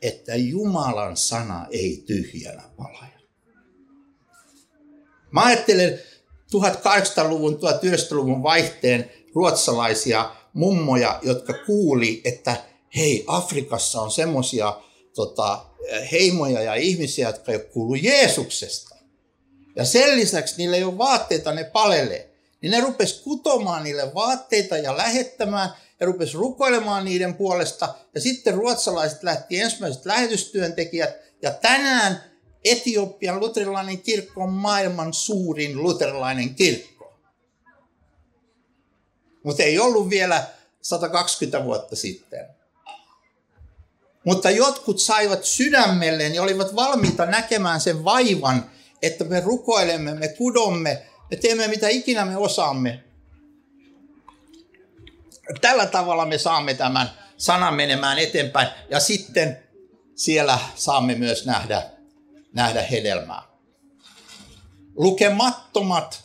että 0.02 0.36
Jumalan 0.36 1.16
sana 1.16 1.66
ei 1.70 2.02
tyhjänä 2.06 2.62
palaja. 2.76 3.19
Mä 5.32 5.44
ajattelen 5.44 6.00
1800-luvun, 6.56 7.54
1900-luvun 7.54 8.42
vaihteen 8.42 9.10
ruotsalaisia 9.34 10.30
mummoja, 10.52 11.18
jotka 11.22 11.54
kuuli, 11.66 12.20
että 12.24 12.56
hei, 12.96 13.24
Afrikassa 13.26 14.00
on 14.00 14.10
semmoisia 14.10 14.80
tota, 15.14 15.64
heimoja 16.12 16.62
ja 16.62 16.74
ihmisiä, 16.74 17.28
jotka 17.28 17.52
ei 17.52 17.56
ole 17.56 17.64
kuullut 17.64 18.02
Jeesuksesta. 18.02 18.96
Ja 19.76 19.84
sen 19.84 20.16
lisäksi 20.16 20.54
niillä 20.56 20.76
ei 20.76 20.84
ole 20.84 20.98
vaatteita, 20.98 21.52
ne 21.52 21.64
palelee. 21.64 22.30
Niin 22.62 22.70
ne 22.70 22.80
rupes 22.80 23.20
kutomaan 23.20 23.84
niille 23.84 24.14
vaatteita 24.14 24.76
ja 24.76 24.96
lähettämään 24.96 25.70
ja 26.00 26.06
rupes 26.06 26.34
rukoilemaan 26.34 27.04
niiden 27.04 27.34
puolesta. 27.34 27.94
Ja 28.14 28.20
sitten 28.20 28.54
ruotsalaiset 28.54 29.22
lähti 29.22 29.60
ensimmäiset 29.60 30.06
lähetystyöntekijät. 30.06 31.16
Ja 31.42 31.50
tänään 31.50 32.24
Etiopian 32.64 33.40
luterilainen 33.40 33.98
kirkko 33.98 34.42
on 34.42 34.52
maailman 34.52 35.14
suurin 35.14 35.82
luterilainen 35.82 36.54
kirkko. 36.54 37.20
Mutta 39.42 39.62
ei 39.62 39.78
ollut 39.78 40.10
vielä 40.10 40.46
120 40.82 41.64
vuotta 41.64 41.96
sitten. 41.96 42.46
Mutta 44.24 44.50
jotkut 44.50 45.00
saivat 45.00 45.44
sydämelleen 45.44 46.34
ja 46.34 46.42
olivat 46.42 46.76
valmiita 46.76 47.26
näkemään 47.26 47.80
sen 47.80 48.04
vaivan, 48.04 48.70
että 49.02 49.24
me 49.24 49.40
rukoilemme, 49.40 50.14
me 50.14 50.28
kudomme, 50.28 51.06
me 51.30 51.36
teemme 51.36 51.68
mitä 51.68 51.88
ikinä 51.88 52.24
me 52.24 52.36
osaamme. 52.36 53.04
Tällä 55.60 55.86
tavalla 55.86 56.26
me 56.26 56.38
saamme 56.38 56.74
tämän 56.74 57.10
sanan 57.36 57.74
menemään 57.74 58.18
eteenpäin 58.18 58.68
ja 58.90 59.00
sitten 59.00 59.58
siellä 60.14 60.58
saamme 60.74 61.14
myös 61.14 61.46
nähdä, 61.46 61.90
nähdä 62.54 62.82
hedelmää. 62.82 63.42
Lukemattomat, 64.94 66.24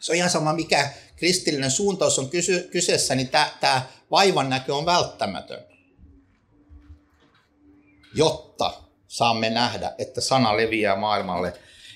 se 0.00 0.12
on 0.12 0.16
ihan 0.16 0.30
sama 0.30 0.52
mikä 0.52 0.90
kristillinen 1.16 1.70
suuntaus 1.70 2.18
on 2.18 2.30
kysy, 2.30 2.68
kyseessä, 2.72 3.14
niin 3.14 3.28
tämä 3.60 3.82
vaivan 4.10 4.50
näkö 4.50 4.74
on 4.74 4.86
välttämätön, 4.86 5.64
jotta 8.14 8.82
saamme 9.08 9.50
nähdä, 9.50 9.94
että 9.98 10.20
sana 10.20 10.56
leviää 10.56 10.96
maailmalle. 10.96 11.52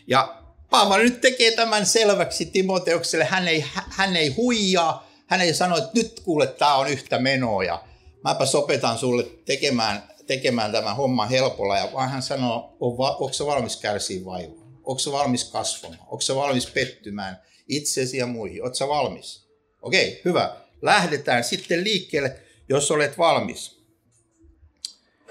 Ja 0.07 0.41
Paavali 0.71 1.03
nyt 1.03 1.21
tekee 1.21 1.51
tämän 1.51 1.87
selväksi 1.87 2.47
Timoteukselle. 2.47 3.25
Hän 3.25 3.49
ei, 3.49 3.65
hän 3.75 4.17
ei 4.17 4.29
huijaa, 4.29 5.11
hän 5.27 5.41
ei 5.41 5.55
sano, 5.55 5.77
että 5.77 5.91
nyt 5.95 6.21
kuule, 6.21 6.47
tämä 6.47 6.75
on 6.75 6.89
yhtä 6.89 7.19
menoa 7.19 7.65
ja 7.65 7.85
mäpä 8.25 8.47
sopetan 8.47 8.99
sulle 8.99 9.23
tekemään, 9.45 10.03
tekemään 10.31 10.73
tämän 10.73 10.97
homman 10.97 11.29
helpolla. 11.29 11.79
Ja 11.79 11.89
vaan 11.93 12.11
hän 12.11 12.23
sanoo, 12.23 12.77
on 12.81 12.99
va, 12.99 13.11
onko 13.11 13.33
se 13.33 13.47
valmis 13.47 13.77
kärsiä 13.77 14.25
vaivaa? 14.25 14.67
Onko 14.77 14.99
se 14.99 15.13
valmis 15.13 15.45
kasvamaan? 15.45 16.01
Onko 16.03 16.21
se 16.21 16.35
valmis 16.35 16.67
pettymään 16.67 17.43
itsesi 17.69 18.17
ja 18.17 18.27
muihin? 18.27 18.63
Oletko 18.63 18.89
valmis? 18.89 19.49
Okei, 19.83 20.21
hyvä. 20.25 20.57
Lähdetään 20.83 21.45
sitten 21.45 21.85
liikkeelle, 21.85 22.41
jos 22.69 22.91
olet 22.91 23.19
valmis. 23.19 23.85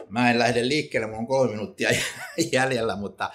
Mä 0.09 0.31
en 0.31 0.39
lähde 0.39 0.67
liikkeelle, 0.67 1.07
mulla 1.07 1.19
on 1.19 1.27
kolme 1.27 1.51
minuuttia 1.51 1.89
jäljellä, 2.51 2.95
mutta 2.95 3.31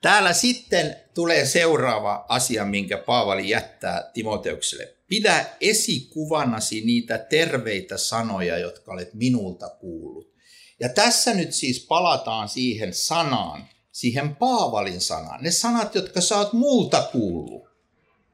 täällä 0.00 0.32
sitten 0.32 0.96
tulee 1.14 1.46
seuraava 1.46 2.26
asia, 2.28 2.64
minkä 2.64 2.98
Paavali 2.98 3.48
jättää 3.48 4.10
Timoteukselle. 4.14 4.94
Pidä 5.06 5.46
esikuvanasi 5.60 6.80
niitä 6.80 7.18
terveitä 7.18 7.96
sanoja, 7.96 8.58
jotka 8.58 8.92
olet 8.92 9.14
minulta 9.14 9.68
kuullut. 9.68 10.35
Ja 10.80 10.88
tässä 10.88 11.34
nyt 11.34 11.52
siis 11.52 11.80
palataan 11.80 12.48
siihen 12.48 12.94
sanaan, 12.94 13.68
siihen 13.92 14.36
Paavalin 14.36 15.00
sanaan. 15.00 15.42
Ne 15.42 15.50
sanat, 15.50 15.94
jotka 15.94 16.20
sä 16.20 16.38
oot 16.38 16.52
multa 16.52 17.08
kuullut. 17.12 17.68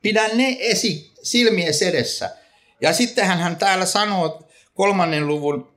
Pidä 0.02 0.28
ne 0.28 0.56
esi 0.60 1.12
silmien 1.22 1.74
edessä. 1.88 2.30
Ja 2.80 2.92
sittenhän 2.92 3.38
hän 3.38 3.56
täällä 3.56 3.86
sanoo 3.86 4.48
kolmannen 4.74 5.26
luvun 5.26 5.72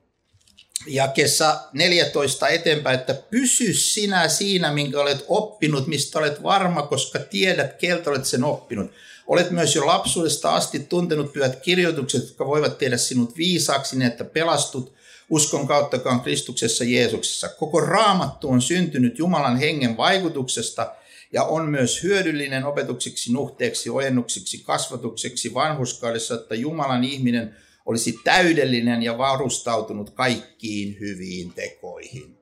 jakessa 0.88 1.60
14 1.73 2.47
eteenpäin, 2.47 2.99
että 2.99 3.13
pysy 3.13 3.73
sinä 3.73 4.28
siinä, 4.28 4.71
minkä 4.71 5.01
olet 5.01 5.25
oppinut, 5.28 5.88
mistä 5.88 6.19
olet 6.19 6.43
varma, 6.43 6.82
koska 6.82 7.19
tiedät, 7.19 7.73
keltä 7.73 8.10
olet 8.10 8.25
sen 8.25 8.43
oppinut. 8.43 8.91
Olet 9.28 9.51
myös 9.51 9.75
jo 9.75 9.86
lapsuudesta 9.86 10.56
asti 10.56 10.80
tuntenut 10.80 11.34
pyhät 11.34 11.56
kirjoitukset, 11.56 12.23
jotka 12.23 12.45
voivat 12.45 12.78
tehdä 12.78 12.97
sinut 12.97 13.38
viisaaksi 13.38 13.97
niin, 13.97 14.08
että 14.08 14.23
pelastut 14.23 14.95
uskon 15.30 15.68
kauttakaan 15.68 16.22
Kristuksessa 16.22 16.84
Jeesuksessa. 16.84 17.50
Koko 17.50 17.82
raamattu 17.82 18.50
on 18.50 18.62
syntynyt 18.62 19.20
Jumalan 19.20 19.58
hengen 19.58 19.98
vaikutuksesta 19.98 20.96
ja 21.34 21.44
on 21.44 21.70
myös 21.70 22.04
hyödyllinen 22.04 22.66
opetukseksi, 22.66 23.34
nuhteeksi, 23.34 23.90
ojennuksiksi, 23.90 24.58
kasvatukseksi 24.58 25.54
vanhuskaudessa, 25.54 26.36
että 26.36 26.56
Jumalan 26.56 27.04
ihminen 27.04 27.56
olisi 27.86 28.20
täydellinen 28.24 29.04
ja 29.04 29.18
varustautunut 29.18 30.10
kaikkiin 30.10 30.98
hyviin 31.00 31.54
tekoihin. 31.54 32.38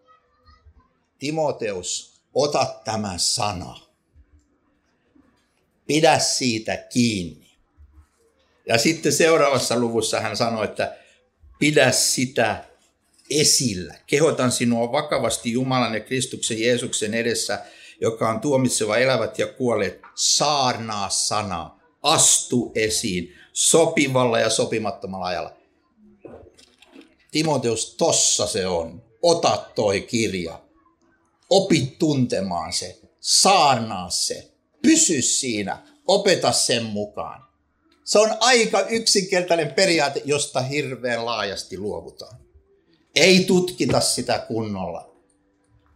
Timoteus, 1.20 2.22
ota 2.34 2.76
tämä 2.86 3.14
sana. 3.18 3.80
Pidä 5.88 6.20
siitä 6.20 6.78
kiinni. 6.78 7.58
Ja 8.68 8.78
sitten 8.78 9.14
seuraavassa 9.14 9.80
luvussa 9.80 10.20
hän 10.20 10.38
sanoi, 10.38 10.66
että 10.66 10.98
pidä 11.60 11.92
sitä 11.92 12.66
esillä. 13.30 13.96
Kehotan 14.08 14.52
sinua 14.52 14.92
vakavasti 14.92 15.52
Jumalan 15.52 15.94
ja 15.94 16.00
Kristuksen 16.00 16.62
Jeesuksen 16.62 17.14
edessä, 17.14 17.60
joka 18.02 18.30
on 18.30 18.42
tuomitseva 18.42 18.98
elävät 18.98 19.40
ja 19.40 19.48
kuolleet. 19.48 20.02
Saarnaa 20.16 21.10
sana, 21.10 21.80
astu 22.02 22.72
esiin 22.76 23.34
sopivalla 23.54 24.40
ja 24.40 24.50
sopimattomalla 24.50 25.26
ajalla. 25.26 25.54
Timoteus, 27.32 27.96
tossa 27.96 28.48
se 28.48 28.68
on. 28.68 29.04
Ota 29.22 29.66
toi 29.76 30.02
kirja. 30.02 30.62
Opi 31.50 31.96
tuntemaan 32.00 32.74
se. 32.74 33.00
Saarnaa 33.20 34.10
se. 34.10 34.52
Pysy 34.82 35.22
siinä. 35.22 35.78
Opeta 36.08 36.52
sen 36.52 36.84
mukaan. 36.84 37.48
Se 38.04 38.20
on 38.20 38.30
aika 38.40 38.82
yksinkertainen 38.82 39.74
periaate, 39.74 40.22
josta 40.26 40.62
hirveän 40.62 41.26
laajasti 41.26 41.78
luovutaan. 41.78 42.43
Ei 43.16 43.44
tutkita 43.44 44.02
sitä 44.02 44.46
kunnolla. 44.48 45.16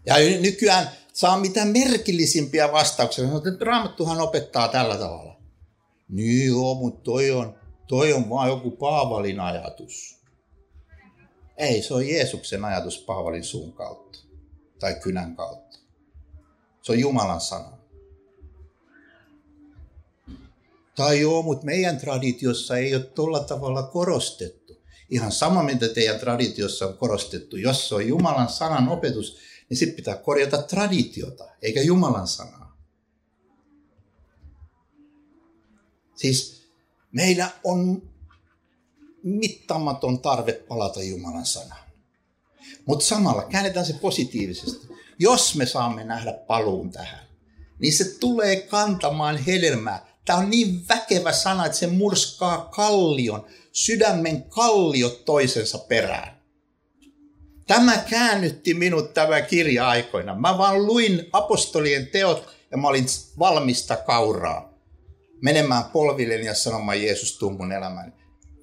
Ja 0.05 0.15
nykyään 0.41 0.89
saa 1.13 1.39
mitä 1.39 1.65
merkillisimpiä 1.65 2.71
vastauksia. 2.71 3.25
Raamattuhan 3.61 4.21
opettaa 4.21 4.67
tällä 4.67 4.97
tavalla. 4.97 5.37
Niin 6.09 6.47
joo, 6.47 6.75
mutta 6.75 7.01
toi 7.03 7.31
on, 7.31 7.55
toi 7.87 8.13
on 8.13 8.29
vaan 8.29 8.49
joku 8.49 8.71
Paavalin 8.71 9.39
ajatus. 9.39 10.17
Ei, 11.57 11.81
se 11.81 11.93
on 11.93 12.07
Jeesuksen 12.07 12.65
ajatus 12.65 12.99
Paavalin 12.99 13.43
suun 13.43 13.73
kautta 13.73 14.19
tai 14.79 14.95
kynän 14.95 15.35
kautta. 15.35 15.79
Se 16.81 16.91
on 16.91 16.99
Jumalan 16.99 17.41
sana. 17.41 17.77
Tai 20.95 21.21
joo, 21.21 21.41
mutta 21.41 21.65
meidän 21.65 21.97
traditiossa 21.97 22.77
ei 22.77 22.95
ole 22.95 23.03
tuolla 23.03 23.39
tavalla 23.39 23.83
korostettu. 23.83 24.66
Ihan 25.09 25.31
sama, 25.31 25.63
mitä 25.63 25.89
teidän 25.89 26.19
traditiossa 26.19 26.87
on 26.87 26.97
korostettu. 26.97 27.57
Jos 27.57 27.89
se 27.89 27.95
on 27.95 28.07
Jumalan 28.07 28.49
sanan 28.49 28.89
opetus, 28.89 29.37
niin 29.69 29.77
sitten 29.77 29.95
pitää 29.95 30.15
korjata 30.17 30.61
traditiota, 30.61 31.49
eikä 31.61 31.81
Jumalan 31.81 32.27
sanaa. 32.27 32.77
Siis 36.15 36.67
meillä 37.11 37.51
on 37.63 38.09
mittaamaton 39.23 40.19
tarve 40.19 40.53
palata 40.53 41.03
Jumalan 41.03 41.45
sanaan. 41.45 41.87
Mutta 42.85 43.05
samalla 43.05 43.43
käännetään 43.43 43.85
se 43.85 43.93
positiivisesti. 43.93 44.87
Jos 45.19 45.55
me 45.55 45.65
saamme 45.65 46.03
nähdä 46.03 46.33
paluun 46.33 46.91
tähän, 46.91 47.27
niin 47.79 47.93
se 47.93 48.17
tulee 48.19 48.55
kantamaan 48.55 49.37
hedelmää. 49.37 50.16
Tämä 50.27 50.39
on 50.39 50.49
niin 50.49 50.87
väkevä 50.89 51.31
sana, 51.31 51.65
että 51.65 51.77
se 51.77 51.87
murskaa 51.87 52.69
kallion, 52.75 53.45
sydämen 53.71 54.43
kalliot 54.43 55.25
toisensa 55.25 55.77
perään. 55.77 56.41
Tämä 57.67 57.97
käännytti 57.97 58.73
minut 58.73 59.13
tämä 59.13 59.41
kirja 59.41 59.89
aikoina. 59.89 60.35
Mä 60.35 60.57
vaan 60.57 60.85
luin 60.85 61.29
apostolien 61.31 62.07
teot 62.07 62.49
ja 62.71 62.77
mä 62.77 62.87
olin 62.87 63.05
valmista 63.39 63.95
kauraa 63.95 64.73
menemään 65.41 65.83
polvilleen 65.83 66.45
ja 66.45 66.55
sanomaan 66.55 67.03
Jeesus 67.03 67.37
tuu 67.37 67.49
mun 67.49 67.71
elämäni. 67.71 68.11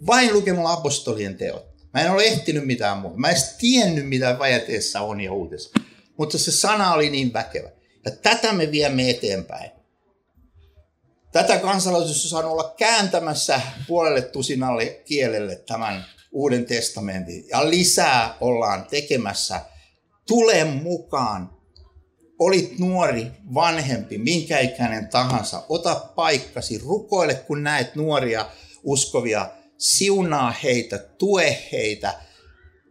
Vain 0.07 0.33
lukemalla 0.33 0.73
apostolien 0.73 1.37
teot. 1.37 1.67
Mä 1.95 2.01
en 2.01 2.11
ole 2.11 2.25
ehtinyt 2.25 2.67
mitään 2.67 2.99
muuta. 2.99 3.19
Mä 3.19 3.29
en 3.29 3.37
edes 3.37 3.57
tiennyt, 3.59 4.09
mitä 4.09 4.39
vajateessa 4.39 5.01
on 5.01 5.21
ja 5.21 5.33
uutessa. 5.33 5.81
Mutta 6.19 6.39
se 6.39 6.53
sana 6.53 6.93
oli 6.93 7.11
niin 7.11 7.33
väkevä. 7.33 7.71
Ja 8.05 8.11
tätä 8.11 8.53
me 8.53 8.71
viemme 8.71 9.11
eteenpäin. 9.11 9.71
Tätä 11.35 11.59
kansalaisuus 11.59 12.33
on 12.33 12.45
olla 12.45 12.75
kääntämässä 12.77 13.61
puolelle 13.89 14.23
tusinalle 14.23 14.87
kielelle 14.87 15.57
tämän 15.57 16.05
Uuden 16.33 16.67
testamentin. 16.67 17.49
Ja 17.49 17.71
lisää 17.71 18.37
ollaan 18.41 18.87
tekemässä. 18.91 19.61
Tule 20.29 20.65
mukaan. 20.65 21.51
Olit 22.39 22.79
nuori, 22.79 23.33
vanhempi, 23.55 24.19
minkä 24.19 24.59
ikäinen 24.59 25.09
tahansa. 25.09 25.63
Ota 25.69 25.95
paikkasi, 25.95 26.79
rukoile 26.79 27.35
kun 27.35 27.63
näet 27.63 27.95
nuoria 27.95 28.47
uskovia 28.83 29.51
siunaa 29.79 30.51
heitä, 30.63 30.99
tue 30.99 31.59
heitä, 31.73 32.15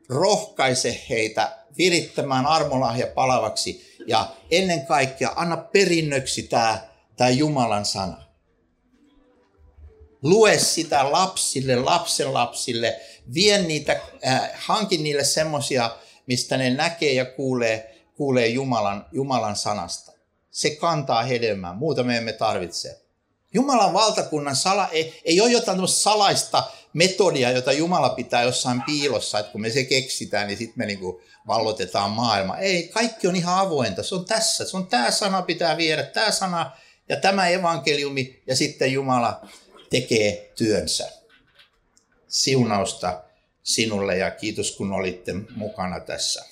rohkaise 0.10 1.01
heitä 1.10 1.58
virittämään 1.77 2.45
armolahja 2.45 3.08
palavaksi 3.08 3.97
ja 4.08 4.36
ennen 4.51 4.86
kaikkea 4.86 5.34
anna 5.36 5.58
perinnöksi 5.58 6.43
tämä, 6.43 6.82
tämä 7.17 7.29
Jumalan 7.29 7.86
sana. 7.86 8.22
Lue 10.23 10.59
sitä 10.59 11.12
lapsille, 11.12 11.75
lapsen 11.75 12.33
lapsille, 12.33 12.99
vie 13.33 13.62
niitä, 13.62 13.99
äh, 14.27 14.51
hankin 14.55 15.03
niille 15.03 15.23
semmoisia, 15.23 15.95
mistä 16.27 16.57
ne 16.57 16.69
näkee 16.69 17.13
ja 17.13 17.25
kuulee, 17.25 17.95
kuulee 18.15 18.47
Jumalan, 18.47 19.05
Jumalan 19.12 19.55
sanasta. 19.55 20.12
Se 20.51 20.69
kantaa 20.69 21.23
hedelmää, 21.23 21.73
muuta 21.73 22.03
me 22.03 22.17
emme 22.17 22.33
tarvitse. 22.33 23.01
Jumalan 23.53 23.93
valtakunnan 23.93 24.55
sala 24.55 24.88
ei, 24.88 25.21
ei 25.25 25.41
ole 25.41 25.51
jotain 25.51 25.88
salaista 25.88 26.63
metodia, 26.93 27.51
jota 27.51 27.71
Jumala 27.71 28.09
pitää 28.09 28.43
jossain 28.43 28.81
piilossa, 28.81 29.39
että 29.39 29.51
kun 29.51 29.62
me 29.62 29.69
se 29.69 29.83
keksitään, 29.83 30.47
niin 30.47 30.57
sitten 30.57 30.77
me 30.77 30.86
niinku 30.86 31.21
vallotetaan 31.47 32.12
maailma. 32.12 32.57
Ei, 32.57 32.88
kaikki 32.88 33.27
on 33.27 33.36
ihan 33.36 33.59
avointa. 33.59 34.03
Se 34.03 34.15
on 34.15 34.25
tässä. 34.25 34.65
Se 34.65 34.77
on 34.77 34.88
tämä 34.88 35.12
sana 35.12 35.41
pitää 35.41 35.77
viedä, 35.77 36.03
tämä 36.03 36.31
sana 36.31 36.71
ja 37.09 37.15
tämä 37.15 37.47
evankeliumi, 37.47 38.43
ja 38.47 38.55
sitten 38.55 38.93
Jumala 38.93 39.47
tekee 39.93 40.51
työnsä. 40.56 41.12
Siunausta 42.27 43.23
sinulle 43.63 44.17
ja 44.17 44.32
kiitos 44.32 44.71
kun 44.71 44.91
olitte 44.91 45.34
mukana 45.56 45.99
tässä. 45.99 46.45